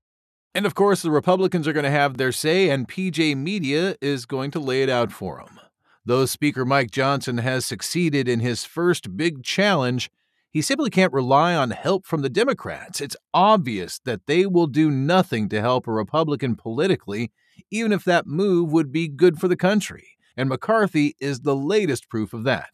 And 0.53 0.65
of 0.65 0.73
course, 0.73 1.01
the 1.01 1.11
Republicans 1.11 1.67
are 1.67 1.73
going 1.73 1.83
to 1.83 1.91
have 1.91 2.15
their 2.15 2.31
say, 2.31 2.69
and 2.69 2.87
PJ 2.87 3.35
Media 3.35 3.97
is 3.99 4.25
going 4.25 4.51
to 4.51 4.59
lay 4.59 4.83
it 4.83 4.89
out 4.89 5.11
for 5.11 5.43
them. 5.43 5.59
Though 6.05 6.25
Speaker 6.25 6.63
Mike 6.63 6.91
Johnson 6.91 7.39
has 7.39 7.65
succeeded 7.65 8.29
in 8.29 8.39
his 8.39 8.63
first 8.63 9.17
big 9.17 9.43
challenge, 9.43 10.09
he 10.55 10.61
simply 10.61 10.89
can't 10.89 11.11
rely 11.11 11.53
on 11.53 11.71
help 11.71 12.05
from 12.05 12.21
the 12.21 12.29
Democrats. 12.29 13.01
It's 13.01 13.17
obvious 13.33 13.99
that 14.05 14.25
they 14.25 14.45
will 14.45 14.67
do 14.67 14.89
nothing 14.89 15.49
to 15.49 15.59
help 15.59 15.85
a 15.85 15.91
Republican 15.91 16.55
politically, 16.55 17.33
even 17.71 17.91
if 17.91 18.05
that 18.05 18.25
move 18.25 18.71
would 18.71 18.89
be 18.89 19.09
good 19.09 19.37
for 19.37 19.49
the 19.49 19.57
country. 19.57 20.11
And 20.37 20.47
McCarthy 20.47 21.17
is 21.19 21.41
the 21.41 21.57
latest 21.57 22.07
proof 22.07 22.33
of 22.33 22.45
that. 22.45 22.69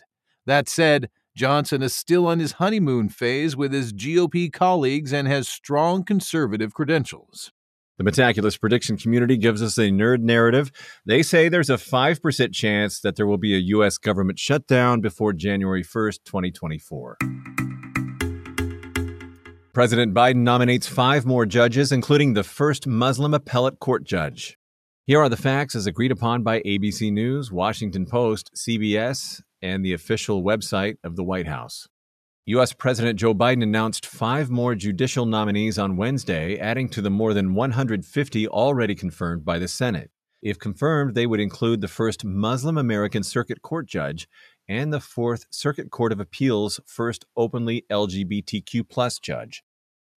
That 0.46 0.70
said, 0.70 1.10
Johnson 1.36 1.82
is 1.82 1.96
still 1.96 2.28
on 2.28 2.38
his 2.38 2.52
honeymoon 2.52 3.10
phase 3.10 3.56
with 3.56 3.74
his 3.74 3.94
GOP 3.94 4.54
colleagues 4.54 5.12
and 5.12 5.28
has 5.28 5.50
strong 5.50 6.04
conservative 6.04 6.76
credentials. 6.76 7.52
The 7.98 8.04
Metaculus 8.04 8.60
prediction 8.60 8.96
community 8.96 9.38
gives 9.38 9.63
us 9.63 9.80
a 9.80 9.89
nerd 9.89 10.20
narrative. 10.20 10.72
They 11.08 11.24
say 11.24 11.50
there's 11.50 11.72
a 11.72 11.78
5% 11.78 12.54
chance 12.54 13.00
that 13.00 13.15
there 13.15 13.26
will 13.26 13.39
be 13.39 13.56
a 13.56 13.60
U.S. 13.60 13.98
government 13.98 14.38
shutdown 14.38 15.02
before 15.02 15.34
January 15.34 15.84
1st, 15.84 16.20
2024. 16.26 17.71
President 19.74 20.14
Biden 20.14 20.44
nominates 20.44 20.86
five 20.86 21.26
more 21.26 21.46
judges, 21.46 21.94
including 21.94 22.34
the 22.34 22.44
first 22.44 22.88
Muslim 22.88 23.34
appellate 23.34 23.80
court 23.80 24.04
judge. 24.04 24.58
Here 25.08 25.22
are 25.22 25.30
the 25.30 25.38
facts 25.38 25.76
as 25.76 25.88
agreed 25.88 26.12
upon 26.12 26.44
by 26.44 26.60
ABC 26.64 27.10
News, 27.10 27.54
Washington 27.54 28.06
Post, 28.06 28.52
CBS, 28.54 29.42
and 29.62 29.86
the 29.86 29.94
official 29.94 30.44
website 30.44 30.96
of 31.06 31.16
the 31.16 31.24
White 31.24 31.48
House. 31.48 31.88
U.S. 32.48 32.74
President 32.74 33.18
Joe 33.18 33.34
Biden 33.34 33.64
announced 33.64 34.06
five 34.06 34.50
more 34.50 34.76
judicial 34.76 35.26
nominees 35.26 35.80
on 35.80 35.96
Wednesday, 35.96 36.58
adding 36.58 36.90
to 36.90 37.02
the 37.02 37.10
more 37.10 37.34
than 37.34 37.54
150 37.54 38.48
already 38.50 38.94
confirmed 38.94 39.46
by 39.46 39.58
the 39.58 39.70
Senate. 39.70 40.12
If 40.42 40.60
confirmed, 40.60 41.16
they 41.16 41.28
would 41.28 41.40
include 41.40 41.80
the 41.80 41.88
first 41.88 42.26
Muslim 42.26 42.78
American 42.78 43.24
Circuit 43.24 43.62
Court 43.62 43.88
judge 43.88 44.28
and 44.67 44.93
the 44.93 45.00
Fourth 45.00 45.45
Circuit 45.50 45.91
Court 45.91 46.12
of 46.12 46.19
Appeals' 46.19 46.80
first 46.86 47.26
openly 47.36 47.86
LGBTQ 47.89 49.21
judge. 49.21 49.63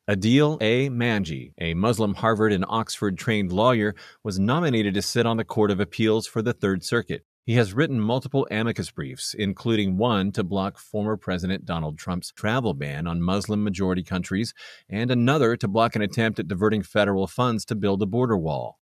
Adeel 0.09 0.57
A. 0.61 0.89
Mangi, 0.89 1.53
a 1.57 1.73
Muslim 1.73 2.15
Harvard 2.15 2.51
and 2.51 2.65
Oxford 2.67 3.17
trained 3.17 3.53
lawyer, 3.53 3.95
was 4.23 4.37
nominated 4.37 4.93
to 4.95 5.01
sit 5.01 5.25
on 5.25 5.37
the 5.37 5.45
Court 5.45 5.71
of 5.71 5.79
Appeals 5.79 6.27
for 6.27 6.41
the 6.41 6.51
Third 6.51 6.83
Circuit. 6.83 7.23
He 7.45 7.55
has 7.55 7.73
written 7.73 7.99
multiple 7.99 8.47
amicus 8.51 8.91
briefs, 8.91 9.33
including 9.33 9.97
one 9.97 10.31
to 10.33 10.43
block 10.43 10.77
former 10.77 11.17
President 11.17 11.65
Donald 11.65 11.97
Trump's 11.97 12.31
travel 12.31 12.73
ban 12.73 13.07
on 13.07 13.21
Muslim 13.21 13.63
majority 13.63 14.03
countries, 14.03 14.53
and 14.89 15.11
another 15.11 15.57
to 15.57 15.67
block 15.67 15.95
an 15.95 16.01
attempt 16.01 16.39
at 16.39 16.47
diverting 16.47 16.83
federal 16.83 17.27
funds 17.27 17.65
to 17.65 17.75
build 17.75 18.01
a 18.01 18.05
border 18.05 18.37
wall. 18.37 18.79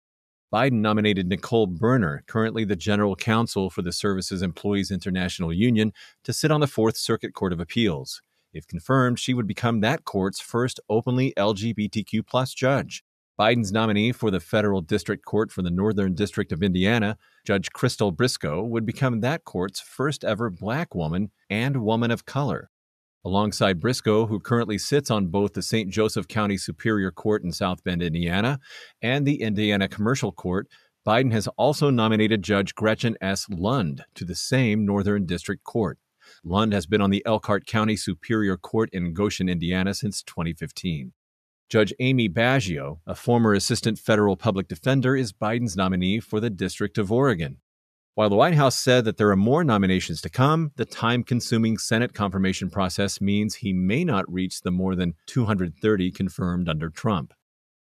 Biden 0.51 0.81
nominated 0.81 1.27
Nicole 1.27 1.67
Berner, 1.67 2.23
currently 2.25 2.65
the 2.65 2.75
general 2.75 3.15
counsel 3.15 3.69
for 3.69 3.83
the 3.83 3.91
Services 3.91 4.41
Employees 4.41 4.89
International 4.89 5.53
Union, 5.53 5.93
to 6.23 6.33
sit 6.33 6.49
on 6.49 6.59
the 6.59 6.65
Fourth 6.65 6.97
Circuit 6.97 7.33
Court 7.35 7.53
of 7.53 7.59
Appeals. 7.59 8.23
If 8.51 8.67
confirmed, 8.67 9.19
she 9.19 9.35
would 9.35 9.45
become 9.45 9.81
that 9.81 10.05
court's 10.05 10.39
first 10.39 10.79
openly 10.89 11.33
LGBTQ 11.37 12.25
plus 12.25 12.55
judge. 12.55 13.03
Biden's 13.39 13.71
nominee 13.71 14.11
for 14.11 14.31
the 14.31 14.39
federal 14.39 14.81
district 14.81 15.23
court 15.23 15.51
for 15.51 15.61
the 15.61 15.69
Northern 15.69 16.15
District 16.15 16.51
of 16.51 16.63
Indiana, 16.63 17.17
Judge 17.45 17.69
Crystal 17.71 18.11
Briscoe, 18.11 18.63
would 18.63 18.87
become 18.87 19.21
that 19.21 19.45
court's 19.45 19.79
first 19.79 20.25
ever 20.25 20.49
black 20.49 20.95
woman 20.95 21.29
and 21.49 21.83
woman 21.83 22.09
of 22.09 22.25
color. 22.25 22.71
Alongside 23.25 23.81
Briscoe, 23.81 24.27
who 24.27 24.39
currently 24.39 24.77
sits 24.77 25.11
on 25.11 25.27
both 25.27 25.53
the 25.53 25.61
St. 25.61 25.89
Joseph 25.89 26.27
County 26.27 26.57
Superior 26.57 27.11
Court 27.11 27.43
in 27.43 27.51
South 27.51 27.83
Bend, 27.83 28.01
Indiana, 28.01 28.59
and 29.01 29.25
the 29.25 29.41
Indiana 29.41 29.89
Commercial 29.89 30.31
Court, 30.31 30.67
Biden 31.05 31.31
has 31.31 31.47
also 31.57 31.89
nominated 31.89 32.43
Judge 32.43 32.75
Gretchen 32.75 33.17
S. 33.19 33.45
Lund 33.49 34.05
to 34.15 34.23
the 34.23 34.35
same 34.35 34.85
Northern 34.85 35.25
District 35.25 35.63
Court. 35.63 35.97
Lund 36.43 36.71
has 36.71 36.85
been 36.85 37.01
on 37.01 37.09
the 37.09 37.25
Elkhart 37.25 37.65
County 37.65 37.97
Superior 37.97 38.55
Court 38.55 38.89
in 38.93 39.13
Goshen, 39.13 39.49
Indiana 39.49 39.93
since 39.93 40.23
2015. 40.23 41.11
Judge 41.69 41.93
Amy 41.99 42.29
Baggio, 42.29 42.99
a 43.05 43.15
former 43.15 43.53
assistant 43.53 43.99
federal 43.99 44.35
public 44.35 44.67
defender, 44.67 45.15
is 45.15 45.33
Biden's 45.33 45.75
nominee 45.75 46.19
for 46.19 46.39
the 46.39 46.49
District 46.49 46.97
of 46.97 47.11
Oregon. 47.11 47.57
While 48.19 48.29
the 48.29 48.35
White 48.35 48.55
House 48.55 48.77
said 48.77 49.05
that 49.05 49.15
there 49.15 49.29
are 49.29 49.37
more 49.37 49.63
nominations 49.63 50.19
to 50.23 50.29
come, 50.29 50.73
the 50.75 50.83
time 50.83 51.23
consuming 51.23 51.77
Senate 51.77 52.13
confirmation 52.13 52.69
process 52.69 53.21
means 53.21 53.55
he 53.55 53.71
may 53.71 54.03
not 54.03 54.29
reach 54.29 54.59
the 54.59 54.71
more 54.71 54.93
than 54.93 55.13
230 55.27 56.11
confirmed 56.11 56.67
under 56.67 56.89
Trump. 56.89 57.33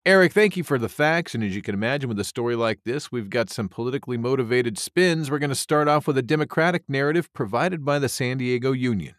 Eric, 0.04 0.32
thank 0.32 0.56
you 0.56 0.64
for 0.64 0.78
the 0.78 0.88
facts. 0.88 1.36
And 1.36 1.44
as 1.44 1.54
you 1.54 1.62
can 1.62 1.76
imagine, 1.76 2.08
with 2.08 2.18
a 2.18 2.24
story 2.24 2.56
like 2.56 2.80
this, 2.82 3.12
we've 3.12 3.30
got 3.30 3.50
some 3.50 3.68
politically 3.68 4.16
motivated 4.16 4.78
spins. 4.78 5.30
We're 5.30 5.38
going 5.38 5.50
to 5.50 5.54
start 5.54 5.86
off 5.86 6.08
with 6.08 6.18
a 6.18 6.22
Democratic 6.22 6.82
narrative 6.88 7.32
provided 7.32 7.84
by 7.84 8.00
the 8.00 8.08
San 8.08 8.38
Diego 8.38 8.72
Union. 8.72 9.14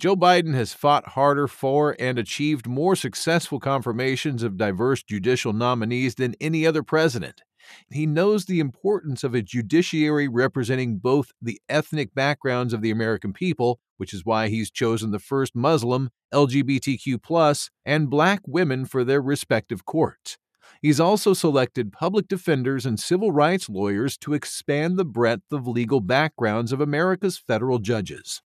Joe 0.00 0.16
Biden 0.16 0.54
has 0.54 0.72
fought 0.72 1.08
harder 1.08 1.46
for 1.46 1.94
and 2.00 2.18
achieved 2.18 2.66
more 2.66 2.96
successful 2.96 3.60
confirmations 3.60 4.42
of 4.42 4.56
diverse 4.56 5.02
judicial 5.02 5.52
nominees 5.52 6.14
than 6.14 6.36
any 6.40 6.66
other 6.66 6.82
president. 6.82 7.42
He 7.90 8.06
knows 8.06 8.44
the 8.44 8.60
importance 8.60 9.24
of 9.24 9.34
a 9.34 9.42
judiciary 9.42 10.28
representing 10.28 10.98
both 10.98 11.30
the 11.40 11.60
ethnic 11.68 12.14
backgrounds 12.14 12.72
of 12.72 12.82
the 12.82 12.90
American 12.90 13.32
people, 13.32 13.78
which 13.96 14.12
is 14.12 14.24
why 14.24 14.48
he's 14.48 14.70
chosen 14.70 15.10
the 15.10 15.18
first 15.18 15.54
Muslim, 15.54 16.10
LGBTQ, 16.32 17.68
and 17.84 18.10
black 18.10 18.40
women 18.46 18.84
for 18.84 19.04
their 19.04 19.22
respective 19.22 19.84
courts. 19.84 20.38
He's 20.80 20.98
also 20.98 21.32
selected 21.32 21.92
public 21.92 22.26
defenders 22.26 22.84
and 22.84 22.98
civil 22.98 23.30
rights 23.30 23.68
lawyers 23.68 24.16
to 24.18 24.34
expand 24.34 24.98
the 24.98 25.04
breadth 25.04 25.52
of 25.52 25.68
legal 25.68 26.00
backgrounds 26.00 26.72
of 26.72 26.80
America's 26.80 27.38
federal 27.38 27.78
judges. 27.78 28.42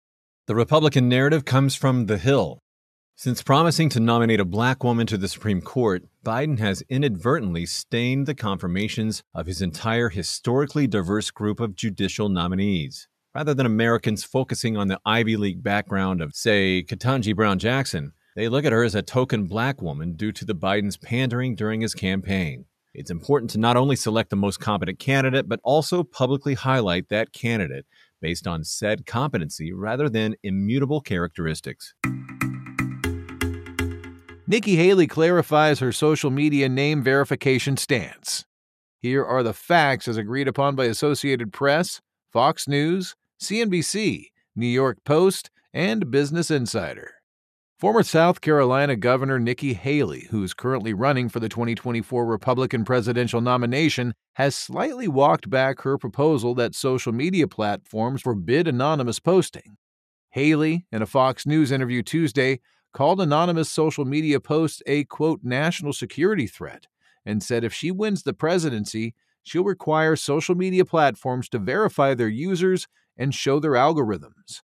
The 0.46 0.54
Republican 0.54 1.10
narrative 1.10 1.44
comes 1.44 1.74
from 1.74 2.06
The 2.06 2.18
Hill. 2.18 2.61
Since 3.22 3.44
promising 3.44 3.88
to 3.90 4.00
nominate 4.00 4.40
a 4.40 4.44
black 4.44 4.82
woman 4.82 5.06
to 5.06 5.16
the 5.16 5.28
Supreme 5.28 5.60
Court, 5.60 6.02
Biden 6.26 6.58
has 6.58 6.82
inadvertently 6.88 7.66
stained 7.66 8.26
the 8.26 8.34
confirmations 8.34 9.22
of 9.32 9.46
his 9.46 9.62
entire 9.62 10.08
historically 10.08 10.88
diverse 10.88 11.30
group 11.30 11.60
of 11.60 11.76
judicial 11.76 12.28
nominees. 12.28 13.06
Rather 13.32 13.54
than 13.54 13.64
Americans 13.64 14.24
focusing 14.24 14.76
on 14.76 14.88
the 14.88 14.98
Ivy 15.06 15.36
League 15.36 15.62
background 15.62 16.20
of, 16.20 16.34
say, 16.34 16.82
Ketanji 16.82 17.32
Brown 17.32 17.60
Jackson, 17.60 18.12
they 18.34 18.48
look 18.48 18.64
at 18.64 18.72
her 18.72 18.82
as 18.82 18.96
a 18.96 19.02
token 19.02 19.46
black 19.46 19.80
woman 19.80 20.14
due 20.14 20.32
to 20.32 20.44
the 20.44 20.52
Biden's 20.52 20.96
pandering 20.96 21.54
during 21.54 21.80
his 21.80 21.94
campaign. 21.94 22.64
It's 22.92 23.12
important 23.12 23.52
to 23.52 23.58
not 23.60 23.76
only 23.76 23.94
select 23.94 24.30
the 24.30 24.36
most 24.36 24.58
competent 24.58 24.98
candidate, 24.98 25.48
but 25.48 25.60
also 25.62 26.02
publicly 26.02 26.54
highlight 26.54 27.08
that 27.10 27.32
candidate 27.32 27.86
based 28.20 28.48
on 28.48 28.64
said 28.64 29.06
competency 29.06 29.72
rather 29.72 30.08
than 30.08 30.34
immutable 30.42 31.00
characteristics. 31.00 31.94
Nikki 34.44 34.74
Haley 34.74 35.06
clarifies 35.06 35.78
her 35.78 35.92
social 35.92 36.30
media 36.30 36.68
name 36.68 37.00
verification 37.00 37.76
stance. 37.76 38.44
Here 38.98 39.24
are 39.24 39.44
the 39.44 39.52
facts 39.52 40.08
as 40.08 40.16
agreed 40.16 40.48
upon 40.48 40.74
by 40.74 40.86
Associated 40.86 41.52
Press, 41.52 42.00
Fox 42.32 42.66
News, 42.66 43.14
CNBC, 43.40 44.26
New 44.56 44.66
York 44.66 44.98
Post, 45.04 45.50
and 45.72 46.10
Business 46.10 46.50
Insider. 46.50 47.14
Former 47.78 48.02
South 48.02 48.40
Carolina 48.40 48.96
Governor 48.96 49.38
Nikki 49.38 49.74
Haley, 49.74 50.26
who's 50.30 50.54
currently 50.54 50.92
running 50.92 51.28
for 51.28 51.38
the 51.38 51.48
2024 51.48 52.26
Republican 52.26 52.84
presidential 52.84 53.40
nomination, 53.40 54.12
has 54.34 54.56
slightly 54.56 55.06
walked 55.06 55.50
back 55.50 55.82
her 55.82 55.96
proposal 55.96 56.54
that 56.56 56.74
social 56.74 57.12
media 57.12 57.46
platforms 57.46 58.22
forbid 58.22 58.66
anonymous 58.66 59.20
posting. 59.20 59.76
Haley, 60.30 60.84
in 60.90 61.00
a 61.00 61.06
Fox 61.06 61.46
News 61.46 61.70
interview 61.70 62.02
Tuesday, 62.02 62.58
called 62.92 63.20
anonymous 63.20 63.70
social 63.70 64.04
media 64.04 64.40
posts 64.40 64.82
a 64.86 65.04
quote 65.04 65.40
national 65.42 65.92
security 65.92 66.46
threat 66.46 66.86
and 67.24 67.42
said 67.42 67.64
if 67.64 67.72
she 67.72 67.90
wins 67.90 68.22
the 68.22 68.34
presidency, 68.34 69.14
she'll 69.42 69.64
require 69.64 70.16
social 70.16 70.54
media 70.54 70.84
platforms 70.84 71.48
to 71.48 71.58
verify 71.58 72.14
their 72.14 72.28
users 72.28 72.86
and 73.16 73.34
show 73.34 73.58
their 73.60 73.72
algorithms. 73.72 74.62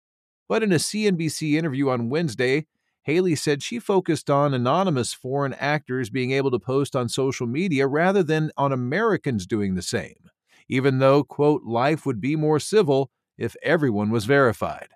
But 0.49 0.63
in 0.63 0.73
a 0.73 0.77
CNBC 0.77 1.55
interview 1.55 1.89
on 1.89 2.11
Wednesday, 2.11 2.67
Haley 3.03 3.35
said 3.35 3.63
she 3.63 3.79
focused 3.79 4.31
on 4.31 4.55
anonymous 4.55 5.13
foreign 5.13 5.55
actors 5.55 6.09
being 6.09 6.33
able 6.33 6.51
to 6.51 6.59
post 6.59 6.97
on 6.97 7.09
social 7.09 7.47
media 7.47 7.87
rather 7.87 8.23
than 8.23 8.51
on 8.57 8.73
Americans 8.73 9.47
doing 9.47 9.75
the 9.75 9.83
same, 9.83 10.31
even 10.69 10.99
though, 10.99 11.23
quote, 11.23 11.65
life 11.65 12.07
would 12.07 12.21
be 12.21 12.35
more 12.35 12.59
civil 12.59 13.11
if 13.37 13.57
everyone 13.63 14.11
was 14.11 14.25
verified. 14.25 14.89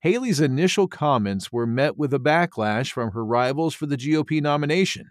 Haley's 0.00 0.40
initial 0.40 0.86
comments 0.86 1.50
were 1.50 1.66
met 1.66 1.98
with 1.98 2.14
a 2.14 2.20
backlash 2.20 2.92
from 2.92 3.10
her 3.10 3.24
rivals 3.24 3.74
for 3.74 3.86
the 3.86 3.96
GOP 3.96 4.40
nomination. 4.40 5.10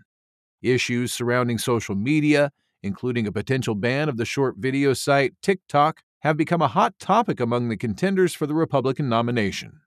Issues 0.62 1.12
surrounding 1.12 1.58
social 1.58 1.96
media, 1.96 2.52
including 2.82 3.28
a 3.28 3.32
potential 3.32 3.76
ban 3.76 4.08
of 4.08 4.16
the 4.16 4.24
short 4.24 4.56
video 4.58 4.94
site 4.94 5.34
TikTok, 5.42 6.04
have 6.22 6.38
become 6.38 6.62
a 6.62 6.70
hot 6.70 6.98
topic 7.00 7.40
among 7.40 7.68
the 7.68 7.78
contenders 7.78 8.34
for 8.34 8.48
the 8.48 8.56
Republican 8.56 9.10
nomination. 9.10 9.82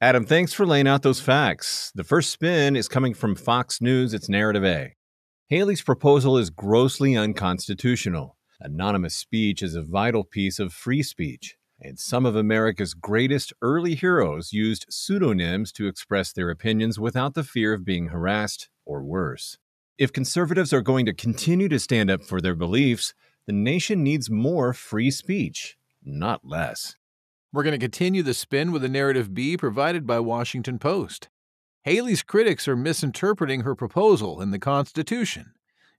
Adam, 0.00 0.26
thanks 0.26 0.52
for 0.52 0.66
laying 0.66 0.88
out 0.88 1.02
those 1.02 1.20
facts. 1.20 1.92
The 1.94 2.02
first 2.02 2.30
spin 2.30 2.74
is 2.74 2.88
coming 2.88 3.14
from 3.14 3.36
Fox 3.36 3.80
News, 3.80 4.12
it's 4.12 4.28
Narrative 4.28 4.64
A. 4.64 4.96
Haley's 5.46 5.82
proposal 5.82 6.36
is 6.36 6.50
grossly 6.50 7.16
unconstitutional. 7.16 8.36
Anonymous 8.60 9.14
speech 9.14 9.62
is 9.62 9.76
a 9.76 9.82
vital 9.82 10.24
piece 10.24 10.58
of 10.58 10.72
free 10.72 11.04
speech, 11.04 11.56
and 11.82 11.98
some 11.98 12.24
of 12.24 12.36
America's 12.36 12.94
greatest 12.94 13.52
early 13.60 13.94
heroes 13.94 14.52
used 14.52 14.86
pseudonyms 14.88 15.72
to 15.72 15.88
express 15.88 16.32
their 16.32 16.48
opinions 16.48 16.98
without 16.98 17.34
the 17.34 17.42
fear 17.42 17.72
of 17.72 17.84
being 17.84 18.08
harassed 18.08 18.68
or 18.86 19.02
worse. 19.02 19.58
If 19.98 20.12
conservatives 20.12 20.72
are 20.72 20.80
going 20.80 21.06
to 21.06 21.12
continue 21.12 21.68
to 21.68 21.78
stand 21.78 22.10
up 22.10 22.22
for 22.22 22.40
their 22.40 22.54
beliefs, 22.54 23.14
the 23.46 23.52
nation 23.52 24.02
needs 24.02 24.30
more 24.30 24.72
free 24.72 25.10
speech, 25.10 25.76
not 26.04 26.44
less. 26.44 26.96
We're 27.52 27.64
going 27.64 27.78
to 27.78 27.84
continue 27.84 28.22
the 28.22 28.32
spin 28.32 28.72
with 28.72 28.84
a 28.84 28.88
narrative 28.88 29.34
B 29.34 29.56
provided 29.56 30.06
by 30.06 30.20
Washington 30.20 30.78
Post. 30.78 31.28
Haley's 31.82 32.22
critics 32.22 32.68
are 32.68 32.76
misinterpreting 32.76 33.62
her 33.62 33.74
proposal 33.74 34.40
in 34.40 34.52
the 34.52 34.58
Constitution. 34.58 35.52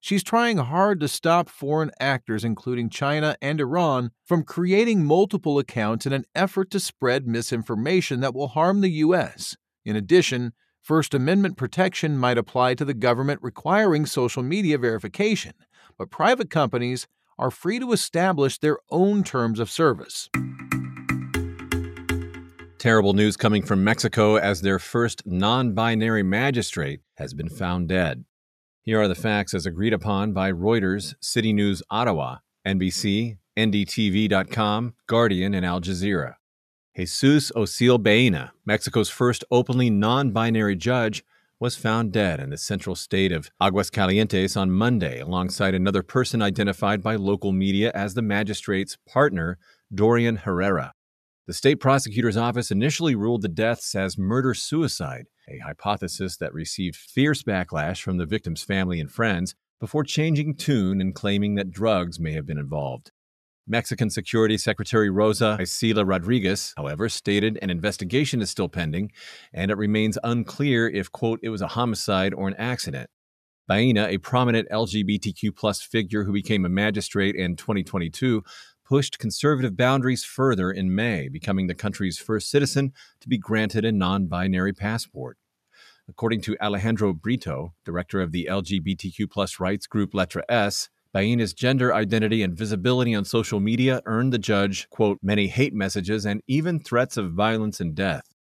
She's 0.04 0.22
trying 0.22 0.58
hard 0.58 1.00
to 1.00 1.08
stop 1.08 1.48
foreign 1.48 1.90
actors, 1.98 2.44
including 2.44 2.90
China 2.90 3.38
and 3.42 3.62
Iran, 3.62 4.12
from 4.26 4.44
creating 4.44 5.06
multiple 5.06 5.58
accounts 5.58 6.06
in 6.06 6.12
an 6.12 6.26
effort 6.36 6.72
to 6.72 6.82
spread 6.82 7.26
misinformation 7.26 8.20
that 8.20 8.34
will 8.34 8.50
harm 8.50 8.82
the 8.82 8.90
U.S. 8.90 9.56
In 9.86 9.96
addition, 9.96 10.52
First 10.82 11.14
Amendment 11.14 11.56
protection 11.56 12.18
might 12.18 12.38
apply 12.38 12.74
to 12.74 12.84
the 12.84 12.94
government 12.94 13.40
requiring 13.42 14.06
social 14.06 14.44
media 14.44 14.78
verification, 14.78 15.54
but 15.98 16.12
private 16.12 16.50
companies 16.50 17.08
are 17.40 17.50
free 17.50 17.80
to 17.80 17.94
establish 17.94 18.58
their 18.58 18.80
own 18.90 19.24
terms 19.24 19.58
of 19.58 19.72
service. 19.72 20.30
Terrible 22.78 23.14
news 23.14 23.38
coming 23.38 23.64
from 23.64 23.86
Mexico 23.86 24.36
as 24.36 24.60
their 24.60 24.80
first 24.80 25.26
non 25.26 25.72
binary 25.72 26.24
magistrate 26.24 27.00
has 27.16 27.34
been 27.34 27.48
found 27.48 27.88
dead. 27.88 28.26
Here 28.86 29.00
are 29.00 29.08
the 29.08 29.16
facts 29.16 29.54
as 29.54 29.66
agreed 29.66 29.94
upon 29.94 30.34
by 30.34 30.52
Reuters, 30.52 31.16
City 31.22 31.54
News 31.54 31.82
Ottawa, 31.90 32.40
NBC, 32.68 33.38
NDTV.com, 33.56 34.96
Guardian, 35.08 35.54
and 35.54 35.66
Al 35.66 35.80
Jazeera. 35.80 36.34
Jesus 36.94 37.50
Ociel 37.56 37.98
Baena, 37.98 38.52
Mexico's 38.66 39.10
first 39.10 39.46
openly 39.50 39.90
non 39.90 40.32
binary 40.32 40.76
judge, 40.76 41.24
was 41.62 41.78
found 41.78 42.12
dead 42.12 42.42
in 42.42 42.50
the 42.50 42.58
central 42.58 42.94
state 42.94 43.32
of 43.32 43.50
Aguascalientes 43.62 44.60
on 44.60 44.70
Monday, 44.70 45.22
alongside 45.22 45.74
another 45.74 46.04
person 46.04 46.42
identified 46.42 47.02
by 47.02 47.16
local 47.16 47.54
media 47.54 47.90
as 47.96 48.16
the 48.16 48.22
magistrate's 48.22 48.98
partner, 49.08 49.58
Dorian 49.96 50.36
Herrera. 50.36 50.94
The 51.48 51.54
state 51.54 51.76
prosecutor's 51.76 52.36
office 52.36 52.70
initially 52.70 53.16
ruled 53.16 53.44
the 53.44 53.48
deaths 53.48 53.96
as 53.96 54.18
murder 54.18 54.54
suicide, 54.54 55.28
a 55.48 55.60
hypothesis 55.60 56.38
that 56.38 56.54
received 56.54 56.96
fierce 56.96 57.44
backlash 57.44 58.02
from 58.02 58.18
the 58.18 58.26
victim's 58.26 58.64
family 58.64 59.00
and 59.00 59.12
friends 59.12 59.56
before 59.80 60.04
changing 60.04 60.56
tune 60.56 61.02
and 61.02 61.14
claiming 61.14 61.56
that 61.56 61.72
drugs 61.72 62.20
may 62.20 62.32
have 62.34 62.46
been 62.46 62.58
involved. 62.58 63.12
Mexican 63.68 64.10
Security 64.10 64.58
Secretary 64.58 65.10
Rosa 65.10 65.58
Isela 65.60 66.08
Rodriguez, 66.08 66.74
however, 66.76 67.08
stated 67.08 67.58
an 67.62 67.70
investigation 67.70 68.42
is 68.42 68.50
still 68.50 68.68
pending 68.68 69.12
and 69.54 69.72
it 69.72 69.78
remains 69.78 70.18
unclear 70.24 70.90
if, 70.90 71.12
quote, 71.12 71.40
it 71.44 71.50
was 71.50 71.62
a 71.62 71.68
homicide 71.68 72.34
or 72.34 72.48
an 72.48 72.56
accident. 72.58 73.10
Baena, 73.68 74.08
a 74.08 74.18
prominent 74.18 74.68
LGBTQ 74.70 75.82
figure 75.82 76.26
who 76.26 76.34
became 76.34 76.66
a 76.66 76.70
magistrate 76.70 77.36
in 77.36 77.56
2022, 77.56 78.44
pushed 78.94 79.18
conservative 79.18 79.76
boundaries 79.76 80.24
further 80.24 80.70
in 80.70 80.94
May, 80.94 81.28
becoming 81.28 81.66
the 81.66 81.74
country's 81.74 82.20
first 82.20 82.52
citizen 82.52 82.94
to 83.22 83.28
be 83.28 83.40
granted 83.40 83.84
a 83.86 83.92
non 83.92 84.28
binary 84.28 84.72
passport. 84.72 85.40
According 86.08 86.42
to 86.42 86.56
Alejandro 86.62 87.12
Brito, 87.12 87.74
director 87.86 88.22
of 88.22 88.32
the 88.32 88.48
LGBTQ 88.52 89.60
rights 89.60 89.88
group 89.88 90.14
Letra 90.14 90.44
S, 90.48 90.90
Baena's 91.12 91.56
gender 91.56 91.92
identity 91.92 92.44
and 92.44 92.56
visibility 92.56 93.16
on 93.16 93.26
social 93.26 93.60
media 93.60 94.00
earned 94.06 94.32
the 94.32 94.38
judge, 94.38 94.88
quote, 94.92 95.18
many 95.24 95.48
hate 95.48 95.74
messages 95.74 96.24
and 96.24 96.44
even 96.46 96.80
threats 96.80 97.18
of 97.18 97.34
violence 97.34 97.80
and 97.80 97.96
death. 97.96 98.33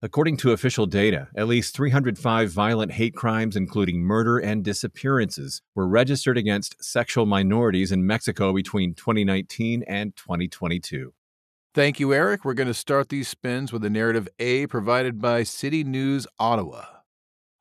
According 0.00 0.36
to 0.38 0.52
official 0.52 0.86
data, 0.86 1.26
at 1.34 1.48
least 1.48 1.74
305 1.74 2.50
violent 2.52 2.92
hate 2.92 3.16
crimes, 3.16 3.56
including 3.56 3.98
murder 3.98 4.38
and 4.38 4.62
disappearances, 4.62 5.60
were 5.74 5.88
registered 5.88 6.38
against 6.38 6.76
sexual 6.80 7.26
minorities 7.26 7.90
in 7.90 8.06
Mexico 8.06 8.52
between 8.52 8.94
2019 8.94 9.82
and 9.88 10.14
2022. 10.14 11.12
Thank 11.74 11.98
you, 11.98 12.14
Eric. 12.14 12.44
We're 12.44 12.54
going 12.54 12.68
to 12.68 12.74
start 12.74 13.08
these 13.08 13.26
spins 13.26 13.72
with 13.72 13.84
a 13.84 13.90
narrative 13.90 14.28
A 14.38 14.68
provided 14.68 15.20
by 15.20 15.42
City 15.42 15.82
News 15.82 16.28
Ottawa. 16.38 16.84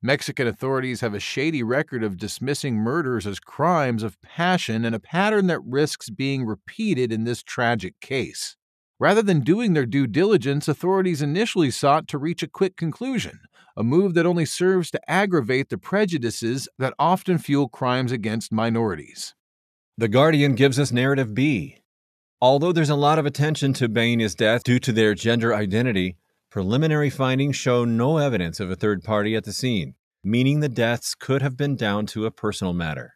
Mexican 0.03 0.45
authorities 0.45 1.01
have 1.01 1.15
a 1.15 1.19
shady 1.19 1.63
record 1.63 2.03
of 2.03 2.17
dismissing 2.17 2.75
murders 2.75 3.25
as 3.25 3.39
crimes 3.39 4.03
of 4.03 4.21
passion 4.21 4.85
and 4.85 4.93
a 4.93 4.99
pattern 4.99 5.47
that 5.47 5.63
risks 5.65 6.11
being 6.11 6.45
repeated 6.45 7.11
in 7.11 7.23
this 7.23 7.41
tragic 7.41 7.99
case. 7.99 8.57
Rather 8.99 9.21
than 9.21 9.41
doing 9.41 9.73
their 9.73 9.85
due 9.85 10.07
diligence, 10.07 10.67
authorities 10.67 11.21
initially 11.21 11.69
sought 11.71 12.07
to 12.07 12.17
reach 12.17 12.41
a 12.41 12.47
quick 12.47 12.75
conclusion, 12.75 13.39
a 13.75 13.83
move 13.83 14.13
that 14.15 14.25
only 14.25 14.45
serves 14.45 14.89
to 14.91 15.09
aggravate 15.09 15.69
the 15.69 15.77
prejudices 15.77 16.67
that 16.79 16.93
often 16.97 17.37
fuel 17.37 17.69
crimes 17.69 18.11
against 18.11 18.51
minorities. 18.51 19.35
The 19.97 20.07
Guardian 20.07 20.55
gives 20.55 20.79
us 20.79 20.91
narrative 20.91 21.33
B. 21.33 21.77
Although 22.41 22.71
there's 22.71 22.89
a 22.89 22.95
lot 22.95 23.19
of 23.19 23.25
attention 23.25 23.73
to 23.73 23.89
Baena's 23.89 24.35
death 24.35 24.63
due 24.63 24.79
to 24.79 24.91
their 24.91 25.13
gender 25.13 25.53
identity, 25.53 26.17
Preliminary 26.49 27.09
findings 27.09 27.57
show 27.57 27.83
no 27.83 28.17
evidence 28.17 28.61
of 28.61 28.71
a 28.71 28.75
third 28.75 29.03
party 29.03 29.35
at 29.35 29.43
the 29.43 29.51
scene, 29.51 29.95
meaning 30.23 30.61
the 30.61 30.69
deaths 30.69 31.13
could 31.13 31.41
have 31.41 31.57
been 31.57 31.75
down 31.75 32.05
to 32.07 32.25
a 32.25 32.31
personal 32.31 32.73
matter. 32.73 33.15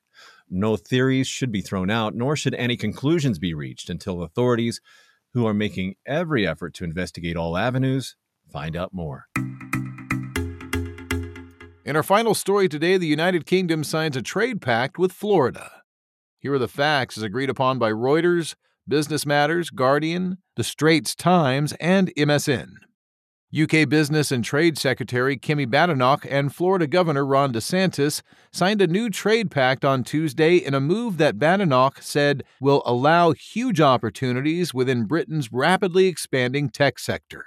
No 0.50 0.76
theories 0.76 1.28
should 1.28 1.52
be 1.52 1.62
thrown 1.62 1.90
out, 1.90 2.14
nor 2.14 2.36
should 2.36 2.54
any 2.56 2.76
conclusions 2.76 3.40
be 3.40 3.54
reached 3.54 3.90
until 3.90 4.22
authorities, 4.22 4.82
who 5.34 5.46
are 5.46 5.54
making 5.54 5.96
every 6.06 6.48
effort 6.48 6.74
to 6.76 6.84
investigate 6.84 7.38
all 7.38 7.58
avenues, 7.58 8.16
find 8.52 8.76
out 8.76 8.94
more. 8.94 9.26
In 11.84 11.96
our 11.96 12.04
final 12.04 12.36
story 12.36 12.70
today, 12.70 12.98
the 12.98 13.08
United 13.08 13.46
Kingdom 13.46 13.84
signs 13.84 14.16
a 14.16 14.22
trade 14.22 14.62
pact 14.62 15.00
with 15.00 15.12
Florida. 15.12 15.72
Here 16.40 16.54
are 16.54 16.60
the 16.60 16.68
facts 16.68 17.18
as 17.18 17.24
agreed 17.24 17.50
upon 17.50 17.80
by 17.80 17.92
Reuters, 17.92 18.56
Business 18.88 19.26
Matters, 19.26 19.70
Guardian, 19.70 20.38
The 20.56 20.64
Straits 20.64 21.16
Times, 21.16 21.74
and 21.80 22.14
MSN. 22.16 22.74
UK 23.54 23.90
Business 23.90 24.32
and 24.32 24.46
Trade 24.46 24.78
Secretary 24.78 25.38
Kemi 25.38 25.70
Badenoch 25.70 26.26
and 26.30 26.56
Florida 26.56 26.88
Governor 26.88 27.26
Ron 27.26 27.52
DeSantis 27.52 28.22
signed 28.50 28.82
a 28.82 28.88
new 28.88 29.10
trade 29.10 29.52
pact 29.52 29.84
on 29.84 30.06
Tuesday 30.06 30.56
in 30.56 30.74
a 30.74 30.80
move 30.80 31.18
that 31.18 31.38
Badenoch 31.38 32.02
said 32.02 32.44
will 32.62 32.82
allow 32.86 33.34
huge 33.34 33.82
opportunities 33.82 34.74
within 34.74 35.04
Britain's 35.04 35.52
rapidly 35.52 36.06
expanding 36.06 36.70
tech 36.70 36.98
sector. 36.98 37.46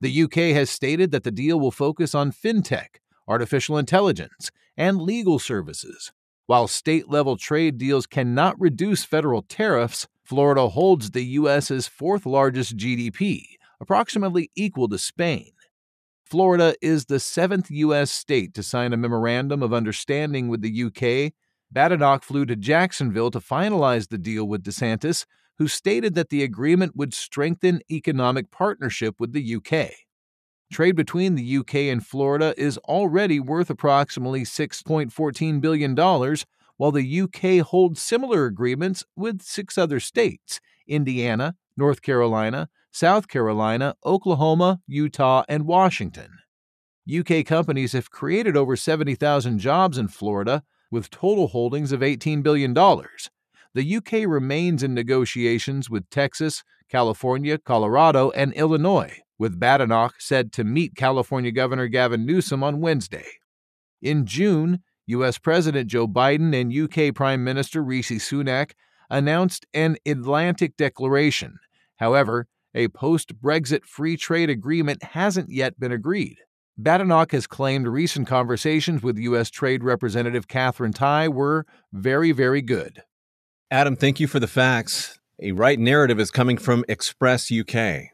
The 0.00 0.22
UK 0.22 0.54
has 0.54 0.70
stated 0.70 1.10
that 1.10 1.24
the 1.24 1.32
deal 1.32 1.58
will 1.58 1.72
focus 1.72 2.14
on 2.14 2.30
fintech, 2.30 3.00
artificial 3.26 3.78
intelligence, 3.78 4.52
and 4.76 5.02
legal 5.02 5.40
services. 5.40 6.12
While 6.46 6.68
state 6.68 7.10
level 7.10 7.36
trade 7.36 7.78
deals 7.78 8.06
cannot 8.06 8.60
reduce 8.60 9.02
federal 9.02 9.42
tariffs, 9.42 10.06
Florida 10.22 10.68
holds 10.68 11.10
the 11.10 11.24
U.S.'s 11.24 11.88
fourth 11.88 12.26
largest 12.26 12.76
GDP 12.76 13.56
approximately 13.82 14.48
equal 14.54 14.88
to 14.88 14.96
Spain. 14.96 15.50
Florida 16.24 16.74
is 16.80 17.06
the 17.06 17.20
seventh 17.20 17.70
U.S. 17.70 18.10
state 18.10 18.54
to 18.54 18.62
sign 18.62 18.92
a 18.92 18.96
memorandum 18.96 19.62
of 19.62 19.74
understanding 19.74 20.48
with 20.48 20.62
the 20.62 20.84
UK. 20.84 21.32
Badenoch 21.70 22.22
flew 22.22 22.46
to 22.46 22.56
Jacksonville 22.56 23.32
to 23.32 23.40
finalize 23.40 24.08
the 24.08 24.18
deal 24.18 24.46
with 24.46 24.62
DeSantis, 24.62 25.26
who 25.58 25.66
stated 25.66 26.14
that 26.14 26.30
the 26.30 26.44
agreement 26.44 26.96
would 26.96 27.12
strengthen 27.12 27.82
economic 27.90 28.50
partnership 28.50 29.16
with 29.18 29.32
the 29.32 29.56
UK. 29.56 29.90
Trade 30.72 30.96
between 30.96 31.34
the 31.34 31.56
UK 31.58 31.74
and 31.74 32.06
Florida 32.06 32.54
is 32.56 32.78
already 32.78 33.40
worth 33.40 33.68
approximately 33.68 34.42
$6.14 34.42 35.60
billion, 35.60 35.94
while 36.76 36.92
the 36.92 37.20
UK 37.20 37.66
holds 37.66 38.00
similar 38.00 38.46
agreements 38.46 39.04
with 39.16 39.42
six 39.42 39.76
other 39.76 40.00
states 40.00 40.60
Indiana, 40.86 41.56
North 41.76 42.00
Carolina, 42.00 42.68
South 42.92 43.26
Carolina, 43.26 43.96
Oklahoma, 44.04 44.80
Utah, 44.86 45.44
and 45.48 45.66
Washington. 45.66 46.28
UK 47.10 47.44
companies 47.44 47.92
have 47.92 48.10
created 48.10 48.56
over 48.56 48.76
70,000 48.76 49.58
jobs 49.58 49.98
in 49.98 50.08
Florida, 50.08 50.62
with 50.90 51.10
total 51.10 51.48
holdings 51.48 51.90
of 51.90 52.00
$18 52.00 52.42
billion. 52.42 52.74
The 52.74 53.96
UK 53.96 54.28
remains 54.28 54.82
in 54.82 54.92
negotiations 54.92 55.88
with 55.88 56.08
Texas, 56.10 56.62
California, 56.90 57.56
Colorado, 57.56 58.30
and 58.32 58.52
Illinois, 58.52 59.18
with 59.38 59.58
Badenoch 59.58 60.12
said 60.18 60.52
to 60.52 60.62
meet 60.62 60.94
California 60.94 61.50
Governor 61.50 61.88
Gavin 61.88 62.26
Newsom 62.26 62.62
on 62.62 62.80
Wednesday. 62.80 63.26
In 64.02 64.26
June, 64.26 64.82
U.S. 65.06 65.38
President 65.38 65.88
Joe 65.88 66.06
Biden 66.06 66.54
and 66.54 66.72
UK 66.72 67.14
Prime 67.14 67.42
Minister 67.42 67.82
Rishi 67.82 68.18
Sunak 68.18 68.72
announced 69.08 69.64
an 69.72 69.96
Atlantic 70.06 70.76
Declaration. 70.76 71.58
However, 71.96 72.46
a 72.74 72.88
post 72.88 73.40
Brexit 73.40 73.84
free 73.84 74.16
trade 74.16 74.50
agreement 74.50 75.02
hasn't 75.02 75.50
yet 75.50 75.78
been 75.78 75.92
agreed. 75.92 76.38
Badenoch 76.78 77.32
has 77.32 77.46
claimed 77.46 77.86
recent 77.86 78.26
conversations 78.26 79.02
with 79.02 79.18
U.S. 79.18 79.50
Trade 79.50 79.84
Representative 79.84 80.48
Katherine 80.48 80.92
Tai 80.92 81.28
were 81.28 81.66
very, 81.92 82.32
very 82.32 82.62
good. 82.62 83.02
Adam, 83.70 83.94
thank 83.94 84.20
you 84.20 84.26
for 84.26 84.40
the 84.40 84.46
facts. 84.46 85.18
A 85.40 85.52
right 85.52 85.78
narrative 85.78 86.18
is 86.18 86.30
coming 86.30 86.56
from 86.56 86.84
Express 86.88 87.52
UK. 87.52 88.10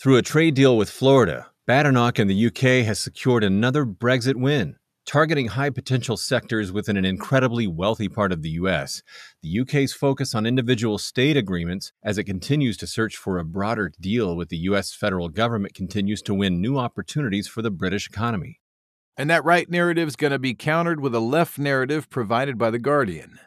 Through 0.00 0.16
a 0.16 0.22
trade 0.22 0.54
deal 0.54 0.76
with 0.76 0.90
Florida, 0.90 1.50
Badenoch 1.66 2.18
and 2.18 2.28
the 2.28 2.46
UK 2.46 2.84
has 2.84 2.98
secured 2.98 3.44
another 3.44 3.86
Brexit 3.86 4.36
win. 4.36 4.76
Targeting 5.06 5.48
high 5.48 5.68
potential 5.68 6.16
sectors 6.16 6.72
within 6.72 6.96
an 6.96 7.04
incredibly 7.04 7.66
wealthy 7.66 8.08
part 8.08 8.32
of 8.32 8.40
the 8.40 8.50
US, 8.50 9.02
the 9.42 9.60
UK's 9.60 9.92
focus 9.92 10.34
on 10.34 10.46
individual 10.46 10.96
state 10.96 11.36
agreements 11.36 11.92
as 12.02 12.16
it 12.16 12.24
continues 12.24 12.78
to 12.78 12.86
search 12.86 13.14
for 13.14 13.38
a 13.38 13.44
broader 13.44 13.92
deal 14.00 14.34
with 14.34 14.48
the 14.48 14.56
US 14.58 14.94
federal 14.94 15.28
government 15.28 15.74
continues 15.74 16.22
to 16.22 16.32
win 16.32 16.58
new 16.58 16.78
opportunities 16.78 17.46
for 17.46 17.60
the 17.60 17.70
British 17.70 18.08
economy. 18.08 18.60
And 19.14 19.28
that 19.28 19.44
right 19.44 19.68
narrative 19.68 20.08
is 20.08 20.16
going 20.16 20.32
to 20.32 20.38
be 20.38 20.54
countered 20.54 21.00
with 21.00 21.14
a 21.14 21.20
left 21.20 21.58
narrative 21.58 22.08
provided 22.08 22.56
by 22.56 22.70
The 22.70 22.78
Guardian. 22.78 23.38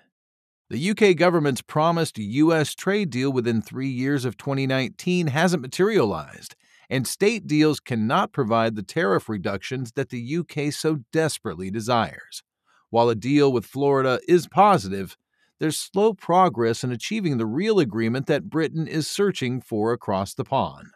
The 0.70 0.91
UK 0.91 1.15
government's 1.15 1.63
promised 1.63 2.20
US 2.20 2.76
trade 2.76 3.10
deal 3.10 3.32
within 3.32 3.63
three 3.63 3.89
years 3.89 4.26
of 4.26 4.38
2019 4.38 5.28
hasn't 5.28 5.63
materialized 5.63 6.56
and 6.89 7.08
state 7.08 7.47
deals 7.47 7.80
cannot 7.80 8.32
provide 8.32 8.76
the 8.76 8.84
tariff 8.84 9.28
reductions 9.28 9.91
that 9.93 10.10
the 10.10 10.38
UK 10.38 10.71
so 10.71 11.00
desperately 11.12 11.69
desires. 11.69 12.43
While 12.89 13.10
a 13.10 13.15
deal 13.15 13.52
with 13.52 13.65
Florida 13.65 14.19
is 14.28 14.47
positive, 14.47 15.17
there's 15.60 15.78
slow 15.78 16.13
progress 16.13 16.84
in 16.84 16.91
achieving 16.91 17.38
the 17.38 17.45
real 17.45 17.80
agreement 17.80 18.28
that 18.28 18.50
Britain 18.50 18.88
is 18.88 19.08
searching 19.08 19.60
for 19.60 19.91
across 19.91 20.34
the 20.34 20.43
pond. 20.43 20.88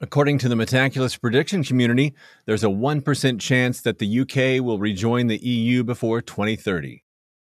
According 0.00 0.38
to 0.38 0.48
the 0.48 0.54
Metaculus 0.54 1.20
prediction 1.20 1.64
community, 1.64 2.14
there's 2.46 2.62
a 2.62 2.68
1% 2.68 3.40
chance 3.40 3.80
that 3.80 3.98
the 3.98 4.20
UK 4.20 4.64
will 4.64 4.78
rejoin 4.78 5.26
the 5.26 5.44
EU 5.44 5.82
before 5.82 6.20
2030. 6.20 7.02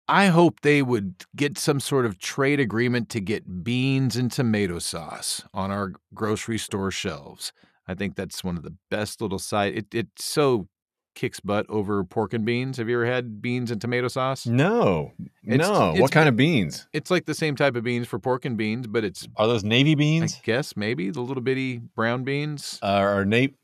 I 0.07 0.27
hope 0.27 0.61
they 0.61 0.81
would 0.81 1.25
get 1.35 1.59
some 1.59 1.79
sort 1.79 2.07
of 2.07 2.17
trade 2.17 2.59
agreement 2.59 3.09
to 3.09 3.19
get 3.19 3.63
beans 3.63 4.15
and 4.15 4.31
tomato 4.31 4.79
sauce 4.79 5.43
on 5.53 5.69
our 5.69 5.93
grocery 6.15 6.57
store 6.57 6.89
shelves. 6.89 7.53
I 7.89 7.95
think 7.95 8.15
that's 8.15 8.43
one 8.43 8.55
of 8.55 8.61
the 8.61 8.75
best 8.91 9.19
little 9.19 9.39
side. 9.39 9.75
It 9.75 9.87
it 9.95 10.07
so 10.19 10.67
kicks 11.15 11.39
butt 11.39 11.65
over 11.69 12.03
pork 12.03 12.33
and 12.33 12.45
beans. 12.45 12.77
Have 12.77 12.87
you 12.87 12.95
ever 12.97 13.05
had 13.07 13.41
beans 13.41 13.71
and 13.71 13.81
tomato 13.81 14.07
sauce? 14.07 14.45
No, 14.45 15.11
it's, 15.43 15.67
no. 15.67 15.91
It's, 15.91 15.99
what 15.99 16.11
kind 16.11 16.29
of 16.29 16.35
beans? 16.35 16.87
It's 16.93 17.09
like 17.09 17.25
the 17.25 17.33
same 17.33 17.55
type 17.55 17.75
of 17.75 17.83
beans 17.83 18.07
for 18.07 18.19
pork 18.19 18.45
and 18.45 18.55
beans, 18.55 18.85
but 18.85 19.03
it's 19.03 19.27
are 19.37 19.47
those 19.47 19.63
navy 19.63 19.95
beans? 19.95 20.35
I 20.35 20.41
guess 20.43 20.77
maybe 20.77 21.09
the 21.09 21.21
little 21.21 21.41
bitty 21.41 21.79
brown 21.95 22.23
beans. 22.23 22.77
Uh, 22.83 22.85
are 22.85 23.25
navy? 23.25 23.55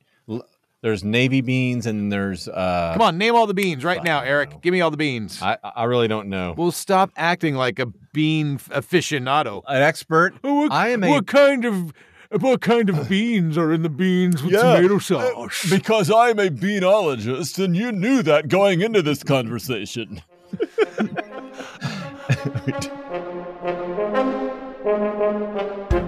There's 0.82 1.04
navy 1.04 1.42
beans 1.42 1.86
and 1.86 2.12
there's. 2.12 2.48
Uh, 2.48 2.94
Come 2.94 3.04
on, 3.04 3.18
name 3.20 3.36
all 3.36 3.46
the 3.46 3.54
beans 3.54 3.84
right 3.84 4.04
now, 4.04 4.22
Eric. 4.22 4.52
Know. 4.52 4.60
Give 4.60 4.72
me 4.72 4.82
all 4.82 4.92
the 4.92 4.98
beans. 4.98 5.40
I 5.40 5.58
I 5.64 5.84
really 5.84 6.08
don't 6.08 6.30
know. 6.30 6.56
Well, 6.58 6.72
stop 6.72 7.12
acting 7.16 7.54
like 7.54 7.78
a 7.78 7.88
bean 8.12 8.58
aficionado. 8.58 9.62
An 9.68 9.84
expert. 9.84 10.34
What, 10.42 10.72
I 10.72 10.90
am 10.90 11.04
a. 11.04 11.10
What 11.10 11.28
kind 11.28 11.66
of 11.66 11.94
what 12.32 12.62
kind 12.62 12.90
of 12.90 13.10
beans 13.10 13.58
are 13.58 13.74
in 13.74 13.82
the 13.82 13.90
beans 13.90 14.44
with 14.44 14.54
yeah, 14.54 14.76
tomato 14.76 14.96
uh, 14.96 15.00
sauce? 15.00 15.70
Because 15.70 16.12
I'm 16.12 16.40
a 16.40 16.50
beanologist, 16.50 17.64
and 17.64 17.76
you 17.76 17.92
knew 17.92 18.22
that 18.24 18.48
going 18.48 18.82
into 18.82 19.02
this 19.02 19.24
conversation. 19.24 20.22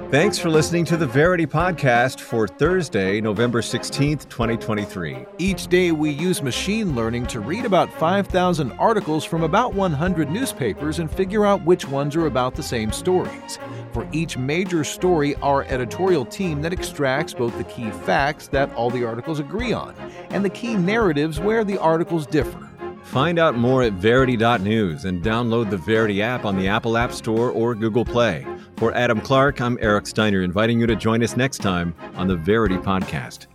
Thanks 0.09 0.39
for 0.39 0.49
listening 0.49 0.85
to 0.85 0.95
the 0.95 1.05
Verity 1.05 1.45
Podcast 1.45 2.21
for 2.21 2.47
Thursday, 2.47 3.19
November 3.19 3.61
16th, 3.61 4.29
2023. 4.29 5.25
Each 5.37 5.67
day, 5.67 5.91
we 5.91 6.11
use 6.11 6.41
machine 6.41 6.95
learning 6.95 7.27
to 7.27 7.41
read 7.41 7.65
about 7.65 7.91
5,000 7.91 8.71
articles 8.79 9.25
from 9.25 9.43
about 9.43 9.73
100 9.73 10.31
newspapers 10.31 10.99
and 10.99 11.11
figure 11.11 11.45
out 11.45 11.61
which 11.65 11.85
ones 11.85 12.15
are 12.15 12.27
about 12.27 12.55
the 12.55 12.63
same 12.63 12.93
stories. 12.93 13.59
For 13.91 14.07
each 14.13 14.37
major 14.37 14.85
story, 14.85 15.35
our 15.41 15.65
editorial 15.65 16.23
team 16.23 16.61
that 16.61 16.71
extracts 16.71 17.33
both 17.33 17.57
the 17.57 17.65
key 17.65 17.91
facts 17.91 18.47
that 18.47 18.73
all 18.75 18.89
the 18.89 19.03
articles 19.03 19.41
agree 19.41 19.73
on 19.73 19.93
and 20.29 20.43
the 20.43 20.49
key 20.49 20.75
narratives 20.75 21.41
where 21.41 21.65
the 21.65 21.77
articles 21.79 22.25
differ. 22.25 22.69
Find 23.03 23.39
out 23.39 23.57
more 23.57 23.83
at 23.83 23.93
Verity.news 23.93 25.03
and 25.03 25.21
download 25.21 25.69
the 25.69 25.77
Verity 25.77 26.21
app 26.21 26.45
on 26.45 26.57
the 26.57 26.69
Apple 26.69 26.95
App 26.95 27.11
Store 27.11 27.51
or 27.51 27.75
Google 27.75 28.05
Play. 28.05 28.45
For 28.77 28.93
Adam 28.93 29.19
Clark, 29.19 29.59
I'm 29.59 29.79
Eric 29.81 30.05
Steiner, 30.05 30.43
inviting 30.43 30.79
you 30.79 30.85
to 30.85 30.95
join 30.95 31.23
us 31.23 31.35
next 31.35 31.63
time 31.63 31.95
on 32.15 32.27
the 32.27 32.35
Verity 32.35 32.75
Podcast. 32.75 33.47